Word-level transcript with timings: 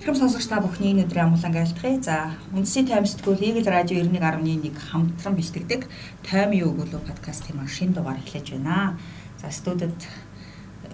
Хэрхэм 0.00 0.16
сонсогч 0.16 0.48
та 0.48 0.64
бүхний 0.64 0.96
энэ 0.96 1.04
өдрийн 1.04 1.28
амглан 1.28 1.60
айлтгая. 1.60 2.00
За, 2.00 2.32
үндсийн 2.56 2.88
тайм 2.88 3.04
сэтгүүл 3.04 3.44
Eagle 3.44 3.68
Radio 3.68 4.00
91.1 4.00 4.72
хамтран 4.72 5.36
бэлтгэдэг 5.36 5.84
таймын 6.24 6.64
өгүүлбэр 6.72 7.04
подкастын 7.04 7.60
маань 7.60 7.68
шинэ 7.68 8.00
дугаар 8.00 8.16
эхлэж 8.16 8.56
байна. 8.56 8.96
За, 9.36 9.52
студид 9.52 9.92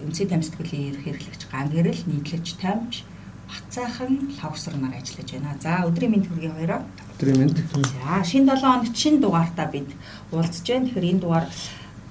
үндсийн 0.03 0.27
тайм 0.27 0.43
сэтгүүлийн 0.43 0.91
ерөнхий 0.91 1.15
хэрэглэгч 1.15 1.41
Ган 1.47 1.71
Гэрэл, 1.71 2.03
нийтлэгч 2.03 2.59
таймч 2.59 3.07
Бацаахан 3.47 4.35
Лавсар 4.43 4.75
нар 4.75 4.99
ажиллаж 4.99 5.29
байна. 5.31 5.55
За, 5.63 5.87
өдрийн 5.87 6.11
мэнд 6.11 6.27
хүргэе 6.27 6.51
хоёроо. 6.51 6.83
Өдрийн 7.15 7.39
мэнд. 7.47 7.63
За, 7.63 8.27
шинэ 8.27 8.59
7 8.59 8.59
хоногт 8.59 8.91
шинэ 8.91 9.23
дугаартаа 9.23 9.71
бид 9.71 9.87
уулзж 10.35 10.67
байна. 10.67 10.83
Тэгэхээр 10.83 11.11
энэ 11.15 11.23
дугаар 11.23 11.47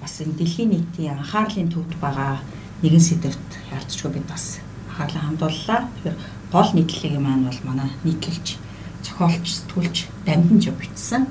бас 0.00 0.14
энэ 0.24 0.32
дэлхийн 0.32 0.72
нийтийн 0.72 1.20
анхаарлын 1.20 1.68
төвд 1.68 1.92
байгаа 2.00 2.40
нэгэн 2.80 3.04
сэдвт 3.04 3.50
ярилцчихгүй 3.68 4.16
бид 4.16 4.26
бас 4.32 4.64
анхаарлаа 4.88 5.24
хандууллаа. 5.28 5.80
Тэгэхээр 6.00 6.16
гол 6.52 6.70
нийтлэлийг 6.74 7.20
маань 7.20 7.46
бол 7.48 7.60
манай 7.64 7.90
нийтлэлч 8.04 8.56
зохиолч 9.02 9.46
сэтгүүлч 9.46 9.96
дамжинж 10.26 10.70
бичсэн. 10.78 11.26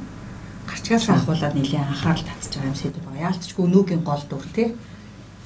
Гарчгаас 0.67 1.09
ахуулаад 1.09 1.55
нэлийн 1.55 1.83
анхаарал 1.87 2.23
татж 2.23 2.55
байгаа 2.55 2.71
юм 2.71 2.75
сэдв 2.75 2.99
байгаа. 3.05 3.27
Яалтчгүй 3.31 3.63
өнөөгийн 3.65 4.03
гол 4.03 4.23
дүр 4.29 4.45
тий. 4.55 4.75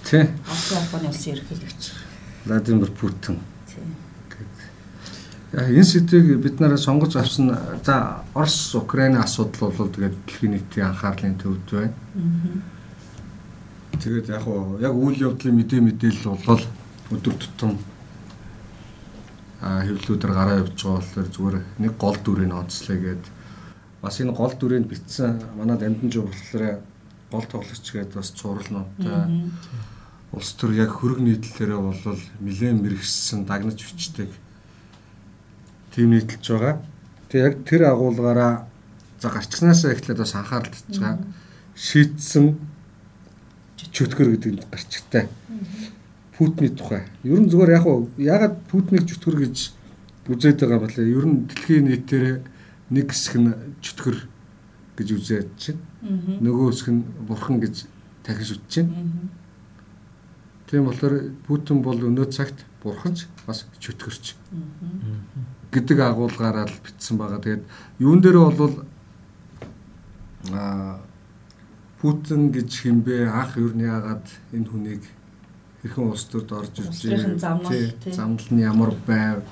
Тий. 0.07 0.23
Улсын 0.49 1.07
улсын 1.09 1.33
ерөнхийлөгч 1.33 1.81
Владимир 2.45 2.91
Путин. 2.91 3.37
Яа 5.51 5.65
энэ 5.65 5.83
сэдвийг 5.83 6.41
бид 6.41 6.59
нараа 6.59 6.77
сонгож 6.77 7.15
авсан 7.15 7.57
за 7.83 8.21
Орос 8.33 8.75
Украины 8.75 9.17
асуудал 9.17 9.73
бол 9.73 9.89
тэгээд 9.89 10.15
дэлхийн 10.25 10.51
нийтийн 10.53 10.87
анхаарлын 10.87 11.37
төвд 11.41 11.69
байна. 11.71 11.93
Тэгээд 13.97 14.29
яг 14.29 14.45
яг 14.81 14.93
үйл 14.93 15.17
явдлын 15.17 15.55
мэдээ 15.57 15.81
мэдээлэл 15.81 16.37
бол 16.45 16.63
өдөр 17.09 17.33
тутам 17.33 17.77
хэвлэлүүдээр 19.59 20.33
гараа 20.33 20.61
явж 20.63 20.77
байгаа 20.79 20.99
болохоор 21.03 21.29
зүгээр 21.35 21.57
нэг 21.83 21.93
гол 21.99 22.17
дүрийг 22.23 22.53
онцлоё 22.55 22.99
гэд. 22.99 23.25
Бас 24.01 24.15
энэ 24.21 24.31
гол 24.31 24.53
дүрийг 24.55 24.87
битсэн 24.87 25.43
манай 25.59 25.77
дамжин 25.77 26.11
жив 26.11 26.31
болохоор 26.31 26.79
гол 27.31 27.45
тоглогч 27.51 27.85
гээд 27.91 28.15
бас 28.15 28.31
цуврал 28.31 28.69
ноттой 28.71 29.51
улс 30.31 30.53
төр 30.53 30.71
яг 30.77 30.93
хөрөг 30.93 31.19
нийтлэлээрээ 31.25 31.81
бол 31.81 32.21
нэлээд 32.39 32.77
мэрэгсэн 32.79 33.49
дагнаж 33.49 33.81
бичдэг 33.81 34.29
тийм 35.91 36.13
нийтэлж 36.13 36.45
байгаа. 36.53 36.75
Тэгээ 37.29 37.47
яг 37.49 37.55
тэр 37.65 37.81
агуулгаараа 37.89 38.53
за 39.19 39.27
гарчгнаас 39.29 39.85
эхлээд 39.85 40.21
бас 40.21 40.33
анхаарал 40.37 40.69
татж 40.69 40.97
байгаа 41.01 41.17
шийтсэн 41.75 42.59
чөтгөр 43.91 44.37
гэдэг 44.37 44.69
гарчтай. 44.69 45.25
Путиний 46.39 46.71
тухай. 46.71 47.03
Ер 47.27 47.43
нь 47.43 47.51
зүгээр 47.51 47.75
яг 47.75 47.85
уу 47.85 48.07
ягаад 48.15 48.63
Путинийг 48.71 49.11
чөтгөр 49.11 49.43
гэж 49.43 49.75
үзээд 50.31 50.63
байгаа 50.63 50.87
бол 50.87 50.95
ер 50.95 51.25
нь 51.27 51.43
дэлхийн 51.51 51.83
нийтээр 51.91 52.39
нэг 52.95 53.11
хэсэг 53.11 53.35
нь 53.43 53.51
чөтгөр 53.83 54.17
гэж 54.95 55.07
үзээд 55.19 55.49
чинь. 55.59 55.83
Нөгөө 56.39 56.71
хэсэг 56.71 56.95
нь 56.95 57.03
бурхан 57.27 57.59
гэж 57.59 57.83
тахиж 58.23 58.55
үтж 58.55 58.71
чинь. 58.71 58.89
Тийм 60.71 60.87
болохоор 60.87 61.35
Путин 61.43 61.83
бол 61.83 61.99
өнөө 61.99 62.31
цагт 62.31 62.63
бурханч 62.79 63.27
бас 63.43 63.67
чөтгөрч 63.83 64.39
гэдэг 65.75 65.99
агуулгаараа 65.99 66.71
л 66.71 66.81
бичсэн 66.87 67.19
байгаа. 67.19 67.43
Тэгээд 67.43 67.63
юун 67.99 68.23
дээр 68.23 68.39
бол 68.55 68.87
а 70.55 71.03
Путин 71.99 72.55
гэж 72.55 72.87
хэмбэ 72.87 73.27
анх 73.27 73.59
юу 73.59 73.75
нь 73.75 73.83
яагаад 73.83 74.23
энэ 74.55 74.69
хүнийг 74.71 75.03
хэрхэн 75.81 76.09
улс 76.09 76.25
төрд 76.31 76.51
орж 76.51 76.75
иржээ. 76.79 77.37
Замнал 77.39 78.49
нь 78.51 78.61
ямар 78.63 78.91
байв? 79.07 79.43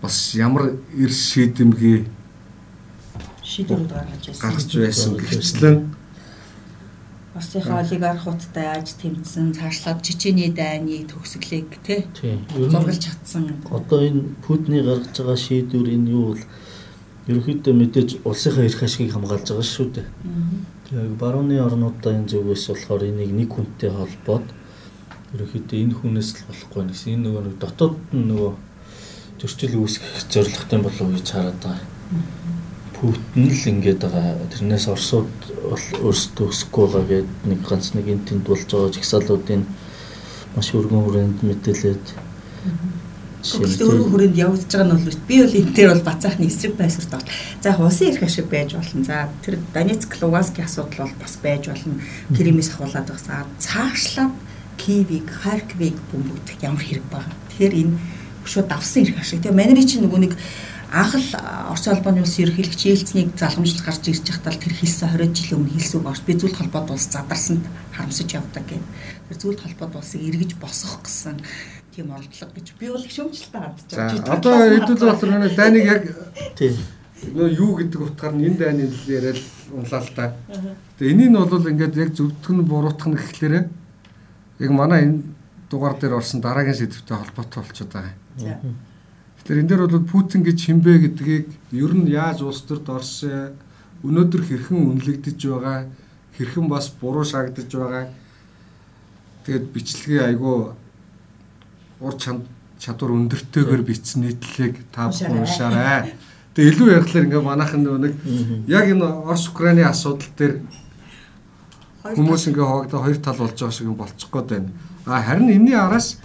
Бас 0.00 0.34
ямар 0.34 0.80
эр 0.96 1.12
шийдэмгий 1.12 2.08
шийдвэрүүд 3.50 3.92
гаргаж 4.40 4.72
байсан. 4.78 5.16
Гэвчлэн 5.18 5.76
Оросынхаа 7.30 7.80
олигархуудтай 7.86 8.64
яаж 8.74 8.88
тэмцсэн, 9.00 9.54
цаашлаад 9.54 10.02
Чечений 10.02 10.50
дайныг 10.50 11.08
төгсгөлийг 11.08 11.78
тий 11.86 12.04
зургалж 12.52 12.98
чадсан. 13.06 13.64
Одоо 13.70 14.02
энэ 14.02 14.34
Путины 14.44 14.82
гаргаж 14.82 15.14
байгаа 15.14 15.38
шийдвэр 15.38 15.88
энэ 15.94 16.10
юу 16.10 16.34
бол 16.34 16.42
ерөнхийдөө 17.30 17.74
мэдээж 17.80 18.10
улсынхаа 18.28 18.66
эрх 18.66 18.82
ашгийг 18.82 19.14
хамгаалж 19.14 19.46
байгаа 19.46 19.68
шүү 19.72 19.88
дээ. 19.94 20.06
Яг 20.90 21.12
барууны 21.22 21.56
орнуудаа 21.62 22.12
энэ 22.18 22.28
зүгээс 22.34 22.66
болохоор 22.70 23.02
энийг 23.08 23.30
нэг 23.30 23.48
хүнтэй 23.54 23.90
холбоод 23.94 24.46
ерөөхдөө 25.34 25.78
энэ 25.78 25.94
хүнээс 25.94 26.28
л 26.34 26.46
болохгүй 26.50 26.82
гэсэн. 26.90 27.12
Энэ 27.14 27.24
нөгөө 27.30 27.42
дотоод 27.62 27.96
нь 28.10 28.26
нөгөө 28.30 28.52
зөрчил 29.38 29.74
үүсгэх 29.78 30.26
зорилготой 30.26 30.78
болов 30.82 31.00
уу 31.00 31.14
гэж 31.14 31.28
хараад 31.30 31.58
байгаа. 31.62 31.86
Путин 32.98 33.46
л 33.48 33.64
ингэж 33.70 33.98
байгаа. 34.02 34.34
Тэрнээс 34.50 34.86
Оросууд 34.90 35.32
бол 35.70 35.86
өөрсдөө 36.10 36.46
өсөхгүй 36.50 36.86
байгаа 36.90 37.06
гэд 37.08 37.30
нэг 37.46 37.60
ганц 37.62 37.86
нэг 37.94 38.06
энэ 38.10 38.26
тэнд 38.26 38.44
болж 38.44 38.66
байгаа 38.66 38.90
жигсаалуудын 38.90 39.62
маш 40.58 40.68
өргөн 40.74 41.04
хүрээнд 41.06 41.38
мэдээлээд 41.46 42.04
Гэхдээ 43.40 43.88
өөрөө 43.88 44.08
хүрээнд 44.12 44.36
явагдаж 44.36 44.68
байгаа 44.68 44.98
нь 45.00 45.04
бол 45.08 45.24
би 45.24 45.36
бол 45.40 45.58
энэ 45.62 45.72
дээр 45.72 45.90
бол 45.96 46.08
бацаахны 46.12 46.44
эсрэг 46.44 46.74
байсурт 46.76 47.10
бол 47.14 47.24
за 47.62 47.72
яг 47.72 47.80
улсын 47.80 48.08
эрх 48.12 48.22
ашиг 48.28 48.46
байж 48.52 48.76
болно. 48.76 49.00
За 49.00 49.32
тэр 49.40 49.56
Донецк 49.72 50.10
Луганскийн 50.20 50.68
асуудал 50.68 51.08
бол 51.08 51.16
бас 51.16 51.34
байж 51.40 51.64
болно. 51.72 51.96
Кремээс 52.36 52.68
ахуулаад 52.76 53.08
байгаа. 53.08 53.48
Цаашлаад 53.56 54.34
Киевийг, 54.80 55.28
Харьковыг 55.28 55.96
бөмбөгдөх 56.08 56.56
ямар 56.64 56.80
хэрэг 56.80 57.06
байгаа. 57.12 57.36
Тэгэхээр 57.52 57.74
энэ 57.84 57.94
шууд 58.48 58.68
давсан 58.72 59.04
ирэх 59.04 59.20
ашиг. 59.20 59.44
Тэгээ 59.44 59.52
манайны 59.52 59.84
чинь 59.84 60.04
нөгөө 60.08 60.20
нэг 60.24 60.32
анх 60.90 61.14
л 61.14 61.28
Орос 61.70 61.86
улбаны 61.86 62.24
улс 62.24 62.40
ерөнхийлөгч 62.40 62.82
Ельцнийг 62.88 63.36
залгамжлал 63.38 63.86
гарч 63.86 64.10
ирж 64.10 64.26
байхдаа 64.26 64.58
тэр 64.58 64.74
хэлсэн 64.74 65.08
20 65.14 65.36
жилийн 65.38 65.58
өмнө 65.62 65.74
хэлсэн 65.78 66.02
орч 66.02 66.22
би 66.26 66.34
зүйл 66.34 66.56
холбоод 66.58 66.90
улс 66.90 67.06
задарсанд 67.06 67.64
харамсаж 67.94 68.28
явдаг 68.34 68.64
гэх. 68.66 68.82
Тэр 69.30 69.36
зүйл 69.38 69.60
холбоод 69.60 69.94
улсыг 69.94 70.20
эргэж 70.24 70.58
босгох 70.58 71.06
гэсэн 71.06 71.38
тийм 71.94 72.10
оролдлого 72.10 72.50
гэж 72.58 72.66
би 72.74 72.86
бол 72.90 73.06
шөмжлөлтэй 73.06 73.60
хандж 73.62 73.86
байгаа. 73.94 74.34
Одоо 74.34 74.54
хэдүүл 74.66 75.06
болохоор 75.06 75.42
нэг 75.46 75.54
дайныг 75.54 75.84
яг 75.86 76.02
тийм 76.58 76.74
нөө 77.38 77.48
юу 77.54 77.72
гэдэг 77.78 78.00
утгаар 78.00 78.34
нь 78.34 78.46
энэ 78.50 78.58
дайны 78.58 78.84
яриад 79.06 79.38
унлаа 79.70 80.02
л 80.02 80.10
та. 80.16 80.34
Тэгээ 80.98 81.12
энийг 81.14 81.30
нь 81.30 81.38
бол 81.38 81.70
ингээд 81.70 81.94
яг 82.02 82.10
зөвдгөх 82.18 82.50
нь 82.50 82.66
буруутгах 82.66 83.08
нь 83.12 83.18
гэхлээрээ 83.20 83.64
яг 84.60 84.70
манай 84.70 85.02
энэ 85.04 85.22
дугаар 85.70 85.96
дээр 85.98 86.20
орсон 86.20 86.40
дараагийн 86.40 86.76
сэдвтэй 86.76 87.16
холбоотой 87.16 87.62
болчиход 87.64 87.92
байгаа. 87.92 88.14
Тэгэхээр 89.40 89.60
энэ 89.64 89.68
дээр 89.68 89.82
бол 89.88 90.04
Путин 90.04 90.42
гэж 90.44 90.58
хинбэ 90.60 90.92
гэдгийг 91.08 91.48
ер 91.72 91.92
нь 91.96 92.12
яаж 92.12 92.44
улс 92.44 92.60
төрд 92.68 92.86
орсон 92.88 93.56
өнөөдөр 94.04 94.42
хэрхэн 94.44 94.80
үнэлэгдэж 95.00 95.38
байгаа 95.48 95.88
хэрхэн 96.36 96.66
бас 96.68 96.92
буруу 96.92 97.24
шаагдаж 97.24 97.68
байгаа 97.72 98.04
тэгээд 99.44 99.66
бичлэгээ 99.72 100.22
айгүй 100.28 100.58
ур 102.00 102.14
чадвар 102.80 103.12
өндөртэйгээр 103.12 103.82
бичсэн 103.84 104.24
нийтлэлийг 104.24 104.84
та 104.92 105.12
бүхэн 105.12 105.44
уншаарай. 105.44 106.16
Тэгээ 106.56 106.70
илүү 106.72 106.88
ярихлаар 106.96 107.26
ингээ 107.28 107.44
манайхан 107.44 107.84
нэг 107.84 108.14
яг 108.66 108.86
энэ 108.88 109.04
Орос 109.04 109.48
Украины 109.52 109.84
асуудал 109.84 110.32
дээр 110.36 110.54
Хүмүүс 112.00 112.48
ингээ 112.48 112.64
хуваагдаа 112.64 113.00
хоёр 113.04 113.18
тал 113.20 113.36
болж 113.36 113.56
байгаа 113.60 113.76
шиг 113.76 113.92
болчих 113.92 114.30
гээд 114.32 114.48
байна. 114.48 114.70
А 115.04 115.20
харин 115.20 115.52
энэний 115.52 115.76
араас 115.76 116.16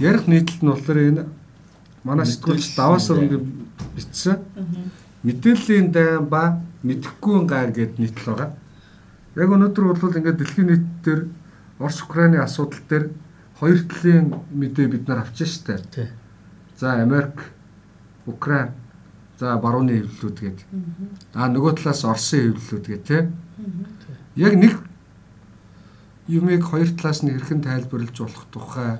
ярих 0.00 0.24
нийтлэл 0.26 0.64
нь 0.64 0.70
болохоор 0.72 0.98
энэ 0.98 1.24
манай 2.04 2.24
сэтгүүлч 2.24 2.72
даваас 2.72 3.12
өрөнгө 3.12 3.38
бичсэн. 3.96 4.40
Мэдээллийн 5.24 5.92
дайн 5.92 6.24
ба 6.24 6.60
мэдэхгүй 6.82 7.44
гайр 7.44 7.70
гэд 7.76 8.00
нийтлэл 8.00 8.32
байгаа. 8.32 8.50
Яг 9.36 9.50
өнөөдөр 9.52 9.84
бол 9.92 10.16
ингээ 10.16 10.40
дэлхийн 10.40 10.68
нийт 10.72 10.86
дээр 11.04 11.28
Орос 11.78 12.00
Украины 12.00 12.40
асуудал 12.40 12.80
дээр 12.88 13.10
хоёр 13.60 13.78
талын 13.84 14.40
мэдээ 14.56 14.88
бид 14.88 15.08
нар 15.08 15.20
авч 15.20 15.44
штэ. 15.44 16.08
За 16.80 17.02
Америк, 17.02 17.52
Украин, 18.26 18.72
за 19.38 19.56
барууны 19.58 20.00
хэвлэлүүд 20.00 20.38
гээд. 20.40 20.58
А 21.34 21.48
нөгөө 21.48 21.76
талаас 21.76 22.04
Оросын 22.04 22.56
хэвлэлүүд 22.56 22.86
гээд 22.88 23.04
тий. 23.04 23.22
Яг 24.36 24.54
нэг 24.54 24.80
юмыг 26.28 26.62
хоёр 26.64 26.90
талаас 26.96 27.22
нь 27.22 27.32
хэрхэн 27.32 27.60
тайлбарлаж 27.62 28.16
болох 28.18 28.46
тухай 28.52 28.98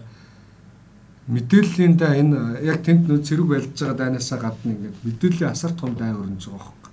мэдээллийн 1.28 1.96
да 1.96 2.12
энэ 2.12 2.60
яг 2.62 2.84
тэнд 2.84 3.08
нөө 3.08 3.24
зэрэг 3.24 3.48
байлж 3.48 3.72
байгаа 3.80 3.96
дайнасаа 3.96 4.38
гадна 4.38 4.72
ингээд 4.76 4.96
мэдээллийн 5.04 5.50
асар 5.50 5.72
том 5.72 5.96
дай 5.96 6.12
өрнөж 6.12 6.44
байгаа 6.52 6.68
хөөх. 6.68 6.90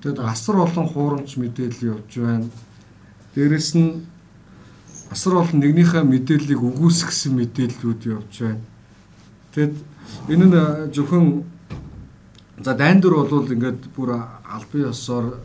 Тэгэд 0.00 0.18
асар 0.24 0.56
олон 0.56 0.86
хуурамч 0.88 1.36
мэдээлэл 1.36 1.88
явж 1.92 2.10
байна. 2.16 2.48
Дээрэс 3.34 3.70
нь 3.76 4.08
асар 5.12 5.34
олон 5.36 5.60
нэгнийхээ 5.60 6.04
мэдээллийг 6.04 6.60
үгүйсгэсэн 6.64 7.32
мэдээллүүд 7.36 8.02
явж 8.08 8.34
байна. 8.40 8.64
Тэгэд 9.52 9.76
энэ 10.32 10.44
нь 10.48 10.56
зөвхөн 10.96 11.44
за 12.64 12.72
дайн 12.72 13.00
дөр 13.04 13.28
бол 13.28 13.52
ингээд 13.52 13.92
бүр 13.92 14.16
албан 14.48 14.88
ёсоор 14.88 15.36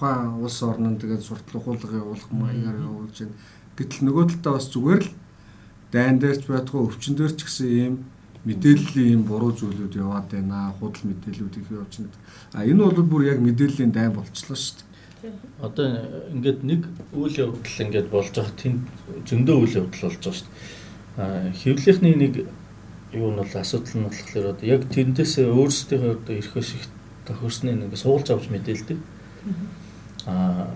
тухайн 0.00 0.40
улс 0.40 0.62
орнод 0.62 1.00
тэгээд 1.00 1.20
суртал 1.20 1.60
ухуулга 1.60 2.00
явуулах 2.00 2.30
маягаар 2.32 2.80
явуулж 2.80 3.16
байна. 3.20 3.36
Гэтэл 3.76 4.04
нөгөө 4.08 4.24
талдаа 4.32 4.52
бас 4.56 4.66
зүгээр 4.72 5.02
л 5.04 5.12
дайн 5.92 6.16
дээрч 6.18 6.42
байтугай 6.48 6.82
өвчин 6.88 7.14
дээр 7.20 7.32
ч 7.36 7.40
гэсэн 7.44 7.68
ийм 7.68 7.94
мэдээллийн 8.48 9.08
ийм 9.12 9.22
буруу 9.28 9.52
зүйлүүд 9.52 10.00
яваад 10.00 10.32
байна. 10.32 10.72
Худал 10.80 11.04
мэдээлүүд 11.04 11.54
их 11.60 11.68
явж 11.68 11.92
байна. 12.00 12.16
А 12.56 12.64
энэ 12.64 12.80
бол 12.80 13.04
бүр 13.04 13.22
яг 13.28 13.38
мэдээллийн 13.44 13.92
дайн 13.92 14.16
болчихлоо 14.16 14.56
шүү 14.56 14.88
дээ. 15.20 15.32
Одоо 15.60 15.86
ингээд 16.32 16.60
нэг 16.64 16.80
үйл 17.12 17.36
явдал 17.36 17.84
ингээд 17.84 18.08
болж 18.08 18.32
байгаа 18.32 18.56
тэнд 18.56 18.80
зөндөө 19.28 19.56
үйл 19.60 19.78
явдал 19.84 20.08
болж 20.08 20.16
байгаа 20.16 20.32
шүү 20.32 20.48
дээ. 20.48 21.52
Хэвлийнхний 21.60 22.16
нэг 22.16 22.34
юу 23.12 23.28
нь 23.28 23.36
бол 23.36 23.52
асуудал 23.52 23.96
нь 24.00 24.08
болохоор 24.08 24.46
одоо 24.56 24.64
яг 24.64 24.88
тэндээс 24.88 25.44
өөрсдийнхөө 25.44 26.12
одоо 26.16 26.34
эрх 26.40 26.56
ашиг 26.56 26.88
тохирсны 27.28 27.76
нэг 27.76 27.92
суулж 28.00 28.32
авч 28.32 28.48
мэдээлдэг. 28.48 28.96
Аа 30.26 30.68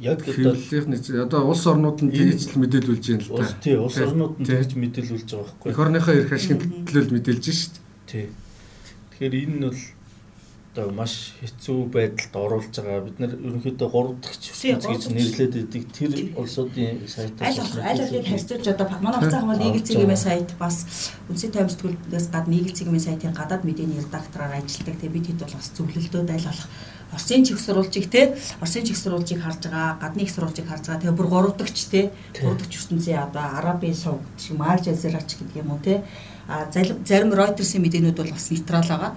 яг 0.00 0.20
хэвлэлийнхний 0.22 1.22
одоо 1.22 1.48
улс 1.48 1.66
орнууд 1.66 2.02
нь 2.02 2.12
тэгж 2.12 2.52
л 2.52 2.60
мэдээлүүлж 2.60 3.04
байна 3.08 3.24
л 3.24 3.40
да. 3.40 3.48
Тий, 3.64 3.76
улс 3.78 3.98
орнууд 3.98 4.34
нь 4.40 4.46
тэгж 4.46 4.70
мэдээлүүлж 4.76 5.28
байгаа 5.32 5.48
байхгүй. 5.48 5.68
Эх 5.72 5.78
орныхоо 5.78 6.14
эрх 6.14 6.32
ашигын 6.34 6.60
төлөөлөл 6.84 7.14
мэдээлж 7.16 7.44
шít. 7.48 7.74
Тий. 8.10 8.26
Тэгэхээр 9.14 9.34
энэ 9.38 9.54
нь 9.54 9.64
бол 9.70 9.80
одоо 10.74 10.90
маш 10.90 11.38
хэцүү 11.38 11.78
байдалд 11.94 12.34
оруулж 12.34 12.74
байгаа. 12.74 13.06
Бид 13.06 13.18
нар 13.22 13.32
ерөнхийдөө 13.38 13.88
3 13.94 14.18
дахь 14.18 14.36
ертөнц 14.42 14.84
гэж 14.90 15.02
нэрлээд 15.14 15.54
байдаг. 15.54 15.82
Тэр 15.94 16.12
улсуудын 16.34 16.98
сайтаас 17.06 17.78
аль 17.78 18.02
алийг 18.02 18.26
харьцуулж 18.26 18.66
одоо 18.74 18.86
манай 18.98 19.22
хугацаах 19.22 19.46
бол 19.46 19.62
нийгэцгийн 19.62 20.18
сайт 20.18 20.50
бас 20.58 21.14
үндэсний 21.30 21.54
таймсдгүүдээс 21.54 22.26
гадна 22.34 22.50
нийгэцгийн 22.58 23.06
сайтын 23.06 23.38
гадаад 23.38 23.62
мэдээний 23.62 24.02
редактораар 24.02 24.58
ажилладаг. 24.58 24.98
Тэгээ 24.98 25.14
бид 25.14 25.26
хэд 25.30 25.40
бол 25.46 25.54
бас 25.54 25.70
зөвлөлтүүд 25.78 26.30
аль 26.34 26.48
болох 26.50 26.68
Оросын 27.14 27.46
чих 27.46 27.60
сурвалжийг 27.62 28.10
те 28.10 28.34
Оросын 28.60 28.84
чих 28.84 28.98
сурвалжийг 28.98 29.40
харж 29.40 29.70
байгаа, 29.70 29.98
гадны 30.02 30.26
их 30.26 30.34
сурвалжийг 30.34 30.66
харж 30.66 30.90
байгаа. 30.90 31.00
Тэгээ 31.00 31.18
бүр 31.18 31.28
гуравдагч 31.30 31.78
те 31.88 32.10
гуравдагч 32.34 32.72
ертөнцийн 32.74 33.22
одоо 33.22 33.46
Арабын 33.62 33.94
сувг 33.94 34.26
шиг 34.36 34.58
Марж 34.58 34.90
Азирач 34.90 35.38
гэдэг 35.38 35.62
юм 35.62 35.70
уу 35.70 35.78
те 35.78 36.02
а 36.48 36.68
зарим 36.70 37.32
Reuters-ийн 37.32 37.80
мэдээнүүд 37.80 38.18
бол 38.20 38.34
бас 38.36 38.50
нейтрал 38.50 38.84
байгаа. 38.84 39.12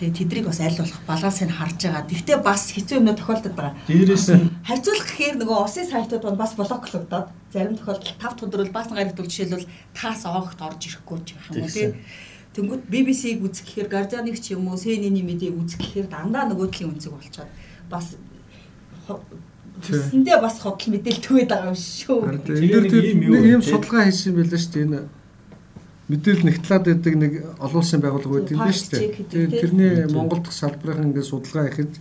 Тэгээ 0.00 0.16
тэдрийг 0.16 0.46
бас 0.48 0.60
аль 0.64 0.78
болох 0.80 1.00
балансыг 1.04 1.50
харж 1.52 1.78
байгаа. 1.84 2.08
Гэхдээ 2.08 2.38
бас 2.40 2.72
хэцүү 2.72 2.96
юмнууд 3.04 3.20
тохиолдод 3.20 3.54
байгаа. 3.58 3.76
Дээрээс 3.84 4.28
нь 4.32 4.48
харьцуулах 4.68 5.06
гэхээр 5.12 5.36
нөгөө 5.44 5.56
Оросын 5.60 5.90
сайтууд 5.92 6.24
бол 6.24 6.40
бас 6.40 6.56
блоклогдоод 6.56 7.28
зарим 7.52 7.76
тохиолдолд 7.76 8.16
5 8.16 8.44
өдрөл 8.48 8.72
баасан 8.72 8.96
гарагт 8.96 9.20
жишээлбэл 9.20 9.68
таас 9.92 10.24
оогт 10.24 10.56
орж 10.56 10.80
ирэхгүй 10.88 11.18
ч 11.26 11.36
юм 11.36 11.40
уу 11.60 11.68
тийм 11.68 11.92
Тэнгүүт 12.60 12.84
BBC-г 12.92 13.40
үзэх 13.40 13.64
гэхээр 13.64 13.88
Guardian-ыг 13.88 14.36
ч 14.36 14.52
юм 14.52 14.68
уу 14.68 14.76
CNN-ийн 14.76 15.24
мэдээг 15.24 15.56
үзэх 15.56 15.80
гэхээр 15.80 16.12
дандаа 16.12 16.44
нөгөө 16.44 16.68
талын 16.68 16.92
үнцэг 16.92 17.12
болчиход 17.16 17.48
бас 17.88 18.20
Тэсэндээ 19.80 20.36
бас 20.44 20.60
худал 20.60 20.92
мэдээлэл 20.92 21.24
төгөөд 21.24 21.48
байгаа 21.48 21.72
юм 21.72 21.78
шүү. 21.80 22.20
Тэгээд 22.44 23.16
нэг 23.16 23.44
ийм 23.48 23.62
судалгаа 23.64 24.04
хийсэн 24.12 24.36
байлаа 24.36 24.60
шүү 24.60 24.72
дээ. 24.76 24.84
Энэ 24.84 25.00
мэдээлэл 26.12 26.46
нэгтлаад 26.52 26.84
байдаг 26.84 27.14
нэг 27.16 27.32
олон 27.64 27.80
улсын 27.80 28.00
байгууллага 28.04 28.34
байдаг 28.36 28.52
юм 28.52 28.60
байна 28.60 28.76
шүү 28.76 28.92
дээ. 28.92 29.56
Тэрний 29.56 29.92
Монгол 30.12 30.44
дахь 30.44 30.52
салбарын 30.60 31.08
ингээд 31.08 31.30
судалгаа 31.32 31.64
хийхэд 31.72 31.92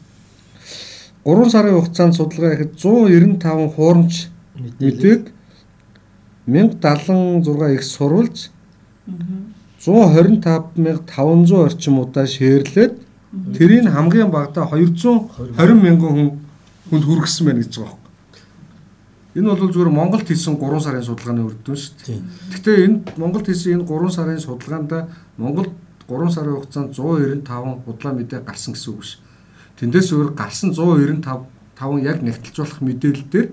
3 1.23 1.53
сарын 1.55 1.79
хугацаанд 1.79 2.19
судалгаа 2.19 2.51
хийхэд 2.59 2.73
195 2.75 3.75
хуурамч 3.79 4.13
мэдээг 4.83 5.23
1076 6.51 7.75
их 7.79 7.83
сурвалж 7.87 8.37
125500 9.79 11.55
орчим 11.55 11.99
удаа 11.99 12.27
шеэрлээд 12.27 12.93
тэрийг 13.55 13.87
хамгийн 13.87 14.31
багадаа 14.31 14.67
220 14.67 15.73
мянган 15.79 16.11
хүн 16.15 16.29
хүнд 16.89 17.03
хүргэсэн 17.05 17.45
байна 17.45 17.61
гэж 17.63 17.73
байгаа 17.79 17.95
юм. 17.95 17.99
Энэ 19.39 19.47
бол 19.55 19.71
зүгээр 19.71 19.91
Монголд 19.93 20.27
хийсэн 20.27 20.57
3 20.57 20.83
сарын 20.83 21.05
судалгааны 21.05 21.45
үр 21.45 21.55
дүн 21.63 21.77
шүү 21.77 21.93
дээ. 22.01 22.19
Гэхдээ 22.51 22.77
энэ 22.85 22.97
Монголд 23.15 23.45
хийсэн 23.47 23.73
энэ 23.79 23.87
3 23.87 24.09
сарын 24.11 24.41
судалгаанд 24.41 24.91
Монголд 25.37 25.71
3 26.09 26.33
сарын 26.33 26.57
хугацаанд 26.57 26.91
195 26.97 27.85
худлаа 27.85 28.13
мэдээ 28.17 28.41
гарсан 28.41 28.73
гэсэн 28.73 28.91
үг 28.93 29.03
ш. 29.05 29.21
Тэндээс 29.77 30.09
өөр 30.11 30.33
гарсан 30.33 30.73
195 30.73 31.23
таван 31.77 32.03
яг 32.03 32.19
нэгтэлж 32.25 32.57
болох 32.57 32.81
мэдээлэл 32.81 33.29
дээр 33.31 33.47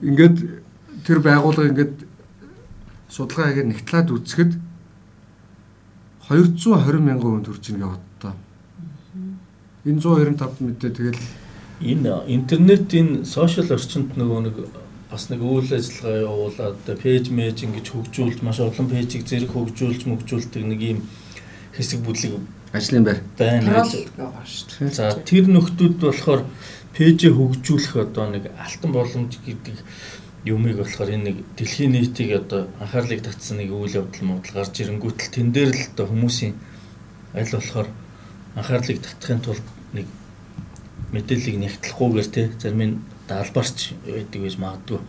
ингээд 0.00 0.36
тэр 1.04 1.18
байгууллага 1.20 1.68
ингээд 1.74 1.94
судалгаа 3.12 3.52
хийгээд 3.52 3.68
нэгтлаад 3.68 4.08
үзэхэд 4.08 4.52
220 6.32 7.04
мянган 7.04 7.44
хүнд 7.44 7.48
хүрч 7.52 7.64
ийн 7.68 7.84
гэж 7.84 7.92
боддоо. 7.92 8.34
Энэ 9.84 10.00
195 10.00 10.64
мэдээ 10.64 10.92
тэгэл 10.96 11.22
энэ 11.92 12.12
интернетийн 12.32 13.08
сошиал 13.28 13.68
орчинд 13.76 14.16
нөгөө 14.16 14.40
нэг 14.48 14.56
бас 15.12 15.28
нэг 15.28 15.44
үйл 15.44 15.68
ажиллагаа 15.68 16.24
явуулаад 16.24 16.80
пэйж 17.02 17.28
мэж 17.28 17.68
ингэж 17.68 17.86
хөгжүүлж 17.92 18.38
маш 18.40 18.64
олон 18.64 18.88
пэйжийг 18.88 19.28
зэрэг 19.28 19.52
хөгжүүлж 19.52 20.08
мөгжүүлдэг 20.08 20.62
нэг 20.64 20.80
юм 20.80 20.98
хэсэг 21.76 22.00
бүлэг 22.00 22.40
ажлын 22.72 23.04
байр 23.04 23.20
байна 23.36 23.84
гэж 23.84 24.08
байгаа 24.16 24.46
шүү 24.48 24.88
дээ. 24.88 24.96
За 24.96 25.12
тэр 25.20 25.44
нөхдүүд 25.52 25.94
болохоор 26.00 26.42
пэйжээ 26.96 27.32
хөгжүүлэх 27.36 27.94
одоо 28.08 28.26
нэг 28.32 28.48
алтан 28.56 28.90
боломж 28.96 29.36
гэдэг 29.44 29.76
юмыг 30.44 30.76
болохоор 30.76 31.10
энэ 31.14 31.24
нэг 31.30 31.36
дэлхийн 31.54 31.94
нийтийг 31.94 32.34
одоо 32.34 32.66
анхаарлыг 32.82 33.22
татсан 33.22 33.62
нэг 33.62 33.70
үйл 33.70 34.02
явдал 34.02 34.26
модал 34.26 34.54
гарч 34.58 34.74
ирэнгүүтэл 34.82 35.30
тэн 35.30 35.54
дээр 35.54 35.70
л 35.70 35.86
одоо 35.94 36.06
хүмүүсийн 36.10 36.54
аль 37.38 37.54
болохоор 37.54 37.88
анхаарлыг 38.58 38.98
татахын 38.98 39.38
тулд 39.38 39.66
нэг 39.94 40.06
мэдээллийг 41.14 41.56
нэгтлэхгүйгээр 41.62 42.28
те 42.34 42.42
зарим 42.58 42.82
нь 42.82 42.98
даалбарч 43.30 43.94
байдаг 44.02 44.40
гэж 44.42 44.54
магадгүй. 44.58 45.00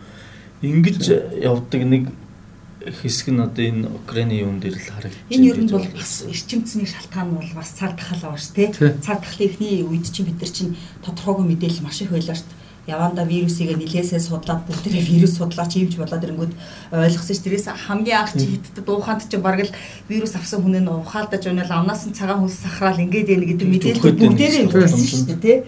Ингэж 0.62 1.02
явдаг 1.42 1.82
нэг 1.82 2.04
хэсэг 3.02 3.34
нь 3.34 3.42
одоо 3.42 3.64
энэ 3.66 3.90
Украины 3.90 4.38
юун 4.38 4.62
дээр 4.62 4.78
л 4.78 4.86
харагдаж 4.86 5.34
энэ 5.34 5.50
ер 5.50 5.58
нь 5.58 5.72
бол 5.74 5.88
бас 5.98 6.22
эрчимцний 6.30 6.86
шалтгаан 6.86 7.34
бол 7.34 7.50
бас 7.58 7.74
цаг 7.74 7.98
тахал 7.98 8.30
бааш 8.30 8.54
тий. 8.54 8.70
Цаг 8.70 9.18
тахлын 9.18 9.50
эхний 9.50 9.82
үед 9.82 10.06
чинь 10.14 10.30
бид 10.30 10.38
нар 10.38 10.52
чинь 10.54 10.78
тодорхойгүй 11.02 11.58
мэдээлэл 11.58 11.82
маш 11.82 11.98
их 12.06 12.14
шүү 12.14 12.22
дээ 12.22 12.63
яванда 12.86 13.24
вирусыг 13.24 13.72
нилээсээ 13.76 14.20
судлаад 14.20 14.68
бүгдээрээ 14.68 15.04
вирус 15.08 15.40
судлаач 15.40 15.72
ийвч 15.76 15.96
болоод 15.96 16.24
ирэнгүүт 16.24 16.52
ойлгосон 16.92 17.36
ш. 17.36 17.40
Тэрээс 17.40 17.66
хамгийн 17.72 18.18
анх 18.20 18.32
чи 18.36 18.46
хиттэд 18.60 18.88
ууханд 18.88 19.24
чи 19.24 19.36
бараг 19.40 19.64
л 19.64 19.76
вирус 20.08 20.36
авсан 20.36 20.60
хүн 20.60 20.84
нь 20.84 20.88
ухаалдаж 20.92 21.42
өнөөл 21.48 21.72
амнаас 21.72 22.04
нь 22.04 22.12
цагаан 22.12 22.44
хөлс 22.44 22.60
сахраал 22.60 23.00
ингээд 23.00 23.28
байна 23.32 23.48
гэдэг 23.48 23.68
мэдээлэл 23.72 24.20
бүгдээрээ 24.20 24.68
өгсөн 24.68 25.00
ш. 25.00 25.14
Тэ. 25.40 25.64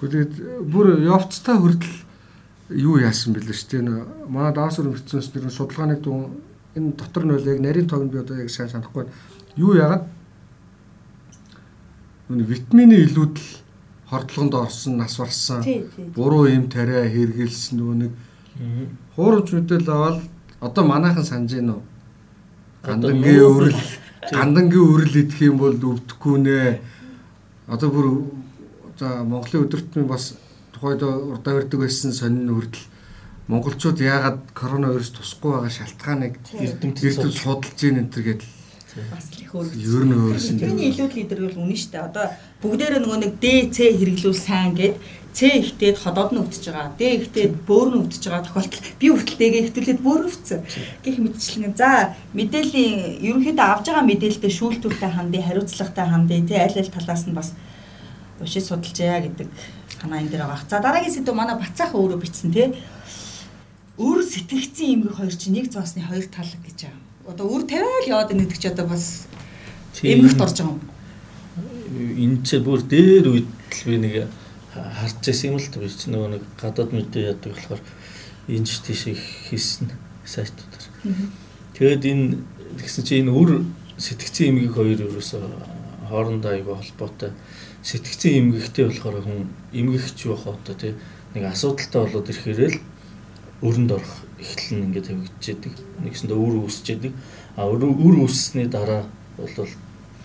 Гэхдээ 0.00 0.24
бүр 0.72 1.04
явцтай 1.04 1.56
хүртэл 1.60 1.96
юу 2.80 2.96
яасан 2.96 3.36
бэлээ 3.36 3.52
ш. 3.52 3.68
Тэ 3.68 3.84
манай 4.32 4.56
даас 4.56 4.80
өрөмцөнс 4.80 5.36
нэр 5.36 5.52
судалгааны 5.52 6.00
дүн 6.00 6.32
энэ 6.80 6.96
дотор 6.96 7.28
нь 7.28 7.36
яг 7.36 7.60
нарийн 7.60 7.88
тоог 7.88 8.08
би 8.08 8.18
одоо 8.24 8.40
яг 8.40 8.48
сайн 8.48 8.72
санахгүй. 8.72 9.04
Юу 9.60 9.76
яагаад 9.76 10.08
нүг 12.32 12.48
витамины 12.48 12.96
илүүдэл 13.04 13.61
хордлогонд 14.12 14.54
орсон, 14.54 14.96
нас 15.00 15.16
барсан, 15.16 15.64
буруу 16.12 16.44
юм 16.44 16.68
тариа 16.68 17.08
хэрэгэлсэн 17.08 17.80
нөгөө 17.80 17.96
нэг. 17.96 18.12
Хуурамч 19.16 19.48
мэдээлэл 19.56 19.88
аваад 19.88 20.20
одоо 20.60 20.84
манайхан 20.84 21.24
санаж 21.24 21.56
гин 21.56 21.72
үү? 21.72 21.82
Гандангийн 22.84 23.40
өрөл, 23.40 23.80
гандангийн 24.36 24.84
өрөл 24.92 25.16
идэх 25.16 25.40
юм 25.40 25.56
бол 25.64 25.72
өвдөхгүй 25.72 26.36
нэ. 26.44 26.80
Одоо 27.72 27.88
бүр 27.88 28.06
за 29.00 29.24
Монголын 29.24 29.64
өдөртмийн 29.64 30.06
бас 30.06 30.36
тухайд 30.76 31.00
урдаа 31.02 31.56
өрдөг 31.64 31.80
байсан 31.80 32.12
сонин 32.12 32.52
хүртэл 32.52 32.84
монголчууд 33.48 33.98
яагаад 34.00 34.52
коронавирус 34.52 35.10
тусахгүй 35.16 35.56
байгаа 35.56 35.72
шалтгааныг 35.72 36.34
эрдэмтэд 36.52 37.32
судалж 37.32 37.78
ийн 37.80 37.98
энэ 38.04 38.12
төр 38.12 38.24
гэдэл 38.28 38.61
бас 39.12 39.26
л 39.32 39.40
их 39.40 39.54
өөр. 39.54 39.72
Ер 39.72 40.04
нь 40.04 40.14
өөрсөн. 40.16 40.60
Тэрний 40.60 40.92
илүүд 40.92 41.12
лидер 41.16 41.38
бол 41.48 41.60
үнэн 41.64 41.78
шүү 41.80 41.92
дээ. 41.92 42.08
Одоо 42.12 42.26
бүгдээрээ 42.60 43.00
нөгөө 43.00 43.18
нэг 43.24 43.32
ДЦ 43.40 43.76
хэрэглүүл 43.96 44.36
сайн 44.36 44.72
гэд 44.76 44.96
С 45.32 45.40
ихтэйд 45.40 45.96
ходоод 45.96 46.36
нь 46.36 46.40
өвдөж 46.44 46.64
байгаа. 46.68 46.92
Д 47.00 47.24
ихтэйд 47.24 47.64
бөөр 47.64 47.88
нь 47.88 48.00
өвдөж 48.04 48.20
байгаа 48.28 48.44
тохиолдол 48.44 48.84
би 49.00 49.08
дэгээ 49.08 49.64
хөвтөлөд 49.64 50.00
бөөр 50.04 50.22
өвцсөн. 50.28 50.60
Гэх 51.00 51.16
мэтчлэн. 51.24 51.72
За 51.72 52.12
мэдээллийн 52.36 53.24
ерөнхийдөө 53.24 53.64
авж 53.64 53.88
байгаа 53.88 54.04
мэдээлэлтэй 54.12 54.52
шүүлтүүртэй 54.52 55.08
хандъя, 55.08 55.48
хариуцлагатай 55.48 56.04
хандъя. 56.04 56.44
Тэ 56.44 56.60
аль 56.60 56.76
аль 56.84 56.92
талаас 56.92 57.24
нь 57.24 57.32
бас 57.32 57.56
уншиж 58.44 58.68
судалжээ 58.68 59.32
гэдэг 59.32 59.48
санаа 60.04 60.20
энэ 60.20 60.36
дээр 60.36 60.44
байгаа. 60.44 60.68
За 60.68 60.84
дараагийн 60.84 61.16
сэдв 61.16 61.32
манай 61.32 61.56
бацаах 61.56 61.96
өөрөө 61.96 62.20
бичсэн 62.20 62.52
тий. 62.52 62.76
Өр 63.96 64.20
сэтгэгцэн 64.20 65.00
эмгэг 65.00 65.16
хоёр 65.16 65.32
чинь 65.32 65.56
нэг 65.56 65.72
зоосны 65.72 66.04
хоёр 66.04 66.28
талаг 66.28 66.60
гэж 66.60 66.92
байгаа 66.92 67.11
одоо 67.26 67.46
үр 67.46 67.62
тавиал 67.66 68.06
яваад 68.08 68.28
байна 68.30 68.42
гэдэг 68.44 68.58
чи 68.58 68.68
одоо 68.68 68.86
бас 68.86 69.26
эмгэгт 70.02 70.40
орж 70.40 70.56
байгаа 70.58 70.74
юм. 70.74 70.80
Энэ 71.92 72.38
ч 72.42 72.58
бүр 72.58 72.82
дээр 72.82 73.26
үед 73.30 73.46
л 73.46 73.82
би 73.86 73.96
нэг 73.98 74.14
харж 74.74 75.22
байсан 75.22 75.54
юм 75.54 75.58
л 75.60 75.68
та 75.70 75.78
би 75.78 75.88
ч 75.88 76.10
нөгөө 76.10 76.28
нэг 76.34 76.42
гадаад 76.58 76.90
мэдээ 76.90 77.30
яадаг 77.30 77.52
болохоор 77.54 77.82
энэ 78.48 78.66
ч 78.66 78.82
тийш 78.82 79.02
хийсэн 79.50 79.92
сайтуудаар. 80.26 80.84
Тэгэд 81.78 82.04
энэ 82.10 82.26
тэгсэн 82.80 83.04
чи 83.06 83.20
энэ 83.22 83.30
үр 83.30 83.62
сэтгцэн 83.98 84.50
эмгэг 84.50 84.74
хоёр 84.74 84.98
ерөөсөө 85.06 85.44
хоорондоо 86.08 86.50
аяга 86.50 86.74
холбоотой. 86.80 87.30
Сэтгцэн 87.86 88.50
эмгэгтэй 88.50 88.90
болохоор 88.90 89.22
хүн 89.22 89.46
эмгэгч 89.70 90.18
байх 90.26 90.46
одоо 90.46 90.74
тий. 90.74 90.94
Нэг 91.34 91.44
асуудалтай 91.52 92.00
болоод 92.02 92.30
ирэхээр 92.30 92.60
л 92.72 92.78
өрөнд 93.62 93.90
орох 93.94 94.14
эхлэн 94.42 94.90
ингээд 94.90 95.06
тавигдчихэдэг. 95.08 95.72
Нэгсэндээ 96.02 96.38
үр 96.38 96.54
үүсчээдэг. 96.66 97.12
А 97.56 97.70
үр 97.70 98.16
үүссний 98.26 98.66
дараа 98.66 99.06
бол 99.38 99.68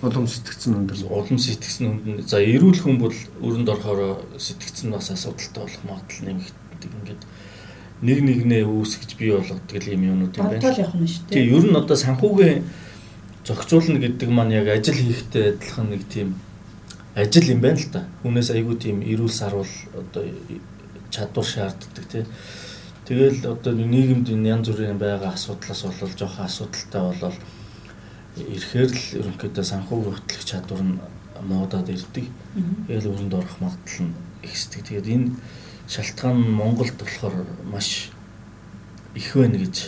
улам 0.02 0.28
сэтгцэн 0.28 0.74
өндөр. 0.74 0.98
Улам 1.10 1.38
сэтгцэн 1.38 1.86
өндөр. 1.90 2.26
За 2.26 2.42
эрүүл 2.42 2.82
хүн 2.82 2.98
бол 3.02 3.14
өрөнд 3.42 3.70
орохоор 3.70 4.26
сэтгцэн 4.38 4.94
бас 4.94 5.10
асуудалтай 5.14 5.62
болох 5.64 5.84
магадлал 5.86 6.26
нэмэгддэг. 6.26 6.92
Ингээд 7.02 7.24
нэг 8.02 8.20
нэгнээ 8.22 8.64
үүсгэж 8.66 9.18
бий 9.18 9.34
болгодог 9.34 9.86
юм 9.90 10.04
юмнууд 10.06 10.38
юм 10.38 10.46
байна. 10.46 10.62
Бодтол 10.62 10.82
явах 10.86 10.98
нь 11.02 11.10
шүү 11.10 11.24
дээ. 11.30 11.34
Тийм 11.34 11.56
ер 11.58 11.66
нь 11.66 11.78
одоо 11.78 11.98
санхүүгийн 11.98 12.62
зохицуулна 13.42 13.98
гэдэг 13.98 14.30
маань 14.30 14.54
яг 14.54 14.70
ажил 14.70 15.02
хийхтэй 15.02 15.58
адилхан 15.58 15.90
нэг 15.90 16.06
тийм 16.06 16.38
ажил 17.18 17.50
юм 17.50 17.62
байна 17.66 17.82
л 17.82 17.90
да. 17.90 18.06
Хүнээс 18.22 18.54
айгүй 18.54 18.76
тийм 18.78 19.02
эрүүл 19.02 19.34
сарвал 19.34 19.74
одоо 19.98 20.24
чадвар 21.10 21.46
шаарддаг 21.46 22.06
тий. 22.06 22.26
Тэгэл 23.08 23.40
одоо 23.48 23.72
нийгэмд 23.72 24.28
янз 24.28 24.68
бүрийн 24.68 25.00
байгаа 25.00 25.32
асуудлаас 25.32 25.82
болол 25.88 26.12
жоохон 26.12 26.44
асуудалтай 26.44 27.02
болол 27.08 27.38
ирэхээр 28.36 28.92
л 28.92 29.04
ерөнхийдөө 29.24 29.64
санхүүгийн 29.64 30.12
хөтлөх 30.12 30.44
чадвар 30.44 30.84
нь 30.84 31.00
муудаад 31.40 31.88
ирдэг. 31.88 32.28
Тэгэл 32.92 33.08
өрөнд 33.16 33.34
орох 33.40 33.56
магадлал 33.64 34.12
нь 34.12 34.18
ихсдэг. 34.44 34.84
Тэгээд 34.92 35.08
энэ 35.08 35.32
шалтгаан 35.88 36.36
нь 36.36 36.52
Монголд 36.52 37.00
болохоор 37.00 37.48
маш 37.72 38.12
их 39.16 39.32
байна 39.40 39.56
гэж 39.56 39.88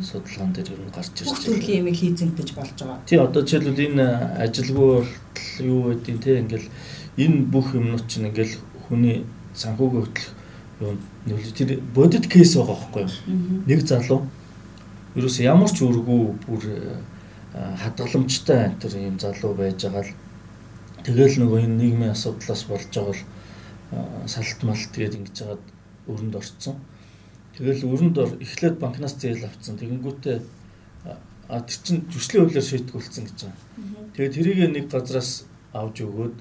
судалгаан 0.00 0.56
дээр 0.56 0.72
ер 0.72 0.80
нь 0.80 0.94
гарч 0.96 1.12
ирж 1.12 1.28
байна. 1.28 1.44
Төрлийн 1.44 1.80
ямиг 1.84 1.96
хийзэнтэж 2.00 2.48
болж 2.56 2.72
байгаа. 2.72 3.04
Тий 3.04 3.20
одоо 3.20 3.44
жишээлбэл 3.44 3.84
энэ 3.84 4.06
ажилгүй 4.48 5.04
юу 5.60 5.92
байдیں۔ 5.92 6.24
Тэ 6.24 6.40
ингээл 6.40 6.72
энэ 7.20 7.38
бүх 7.52 7.76
юмнууд 7.76 8.08
чинь 8.08 8.32
ингээл 8.32 8.56
хүний 8.88 9.28
санхүүгийн 9.52 10.08
хөтлөх 10.08 10.37
нөлөө 10.80 11.52
тэр 11.58 11.80
бодит 11.94 12.28
кейс 12.30 12.54
байгаа 12.54 12.76
байхгүй 12.78 13.02
юу? 13.02 13.62
Нэг 13.66 13.82
залуу 13.82 14.20
ерөөс 15.18 15.36
ямар 15.42 15.70
ч 15.70 15.82
үргүй 15.82 16.20
бүр 16.46 16.62
хадгаламжтай 17.54 18.78
тэр 18.78 18.94
юм 19.02 19.18
залуу 19.18 19.54
байж 19.58 19.82
байгаа 19.82 20.06
л 20.06 20.14
тэгэл 21.02 21.42
нөгөө 21.42 21.58
энэ 21.66 21.78
нийгмийн 21.82 22.14
асуудлаас 22.14 22.62
болж 22.70 22.86
байгаа 22.94 23.14
л 23.16 23.24
салт 24.30 24.60
малт 24.62 24.90
тэгээд 24.94 25.18
ингэж 25.18 25.34
жагаад 25.34 25.64
өрөнд 26.06 26.34
орцсон. 26.38 26.76
Тэгэл 27.56 27.88
өрөнд 27.88 28.16
эхлээд 28.44 28.78
банкнаас 28.78 29.18
зээл 29.18 29.48
авцсан. 29.48 29.80
Тэгэнгүүтээ 29.80 30.38
а 31.48 31.60
тэр 31.64 31.78
чин 31.82 32.04
жүжиглийн 32.12 32.44
хуулиар 32.44 32.68
шийтгүүлсэн 32.68 33.24
гэж 33.24 33.38
байгаа. 33.48 33.58
Тэгээд 34.14 34.34
тэрийг 34.36 34.58
нэг 34.68 34.86
газраас 34.92 35.48
авч 35.72 36.04
өгөөд 36.04 36.36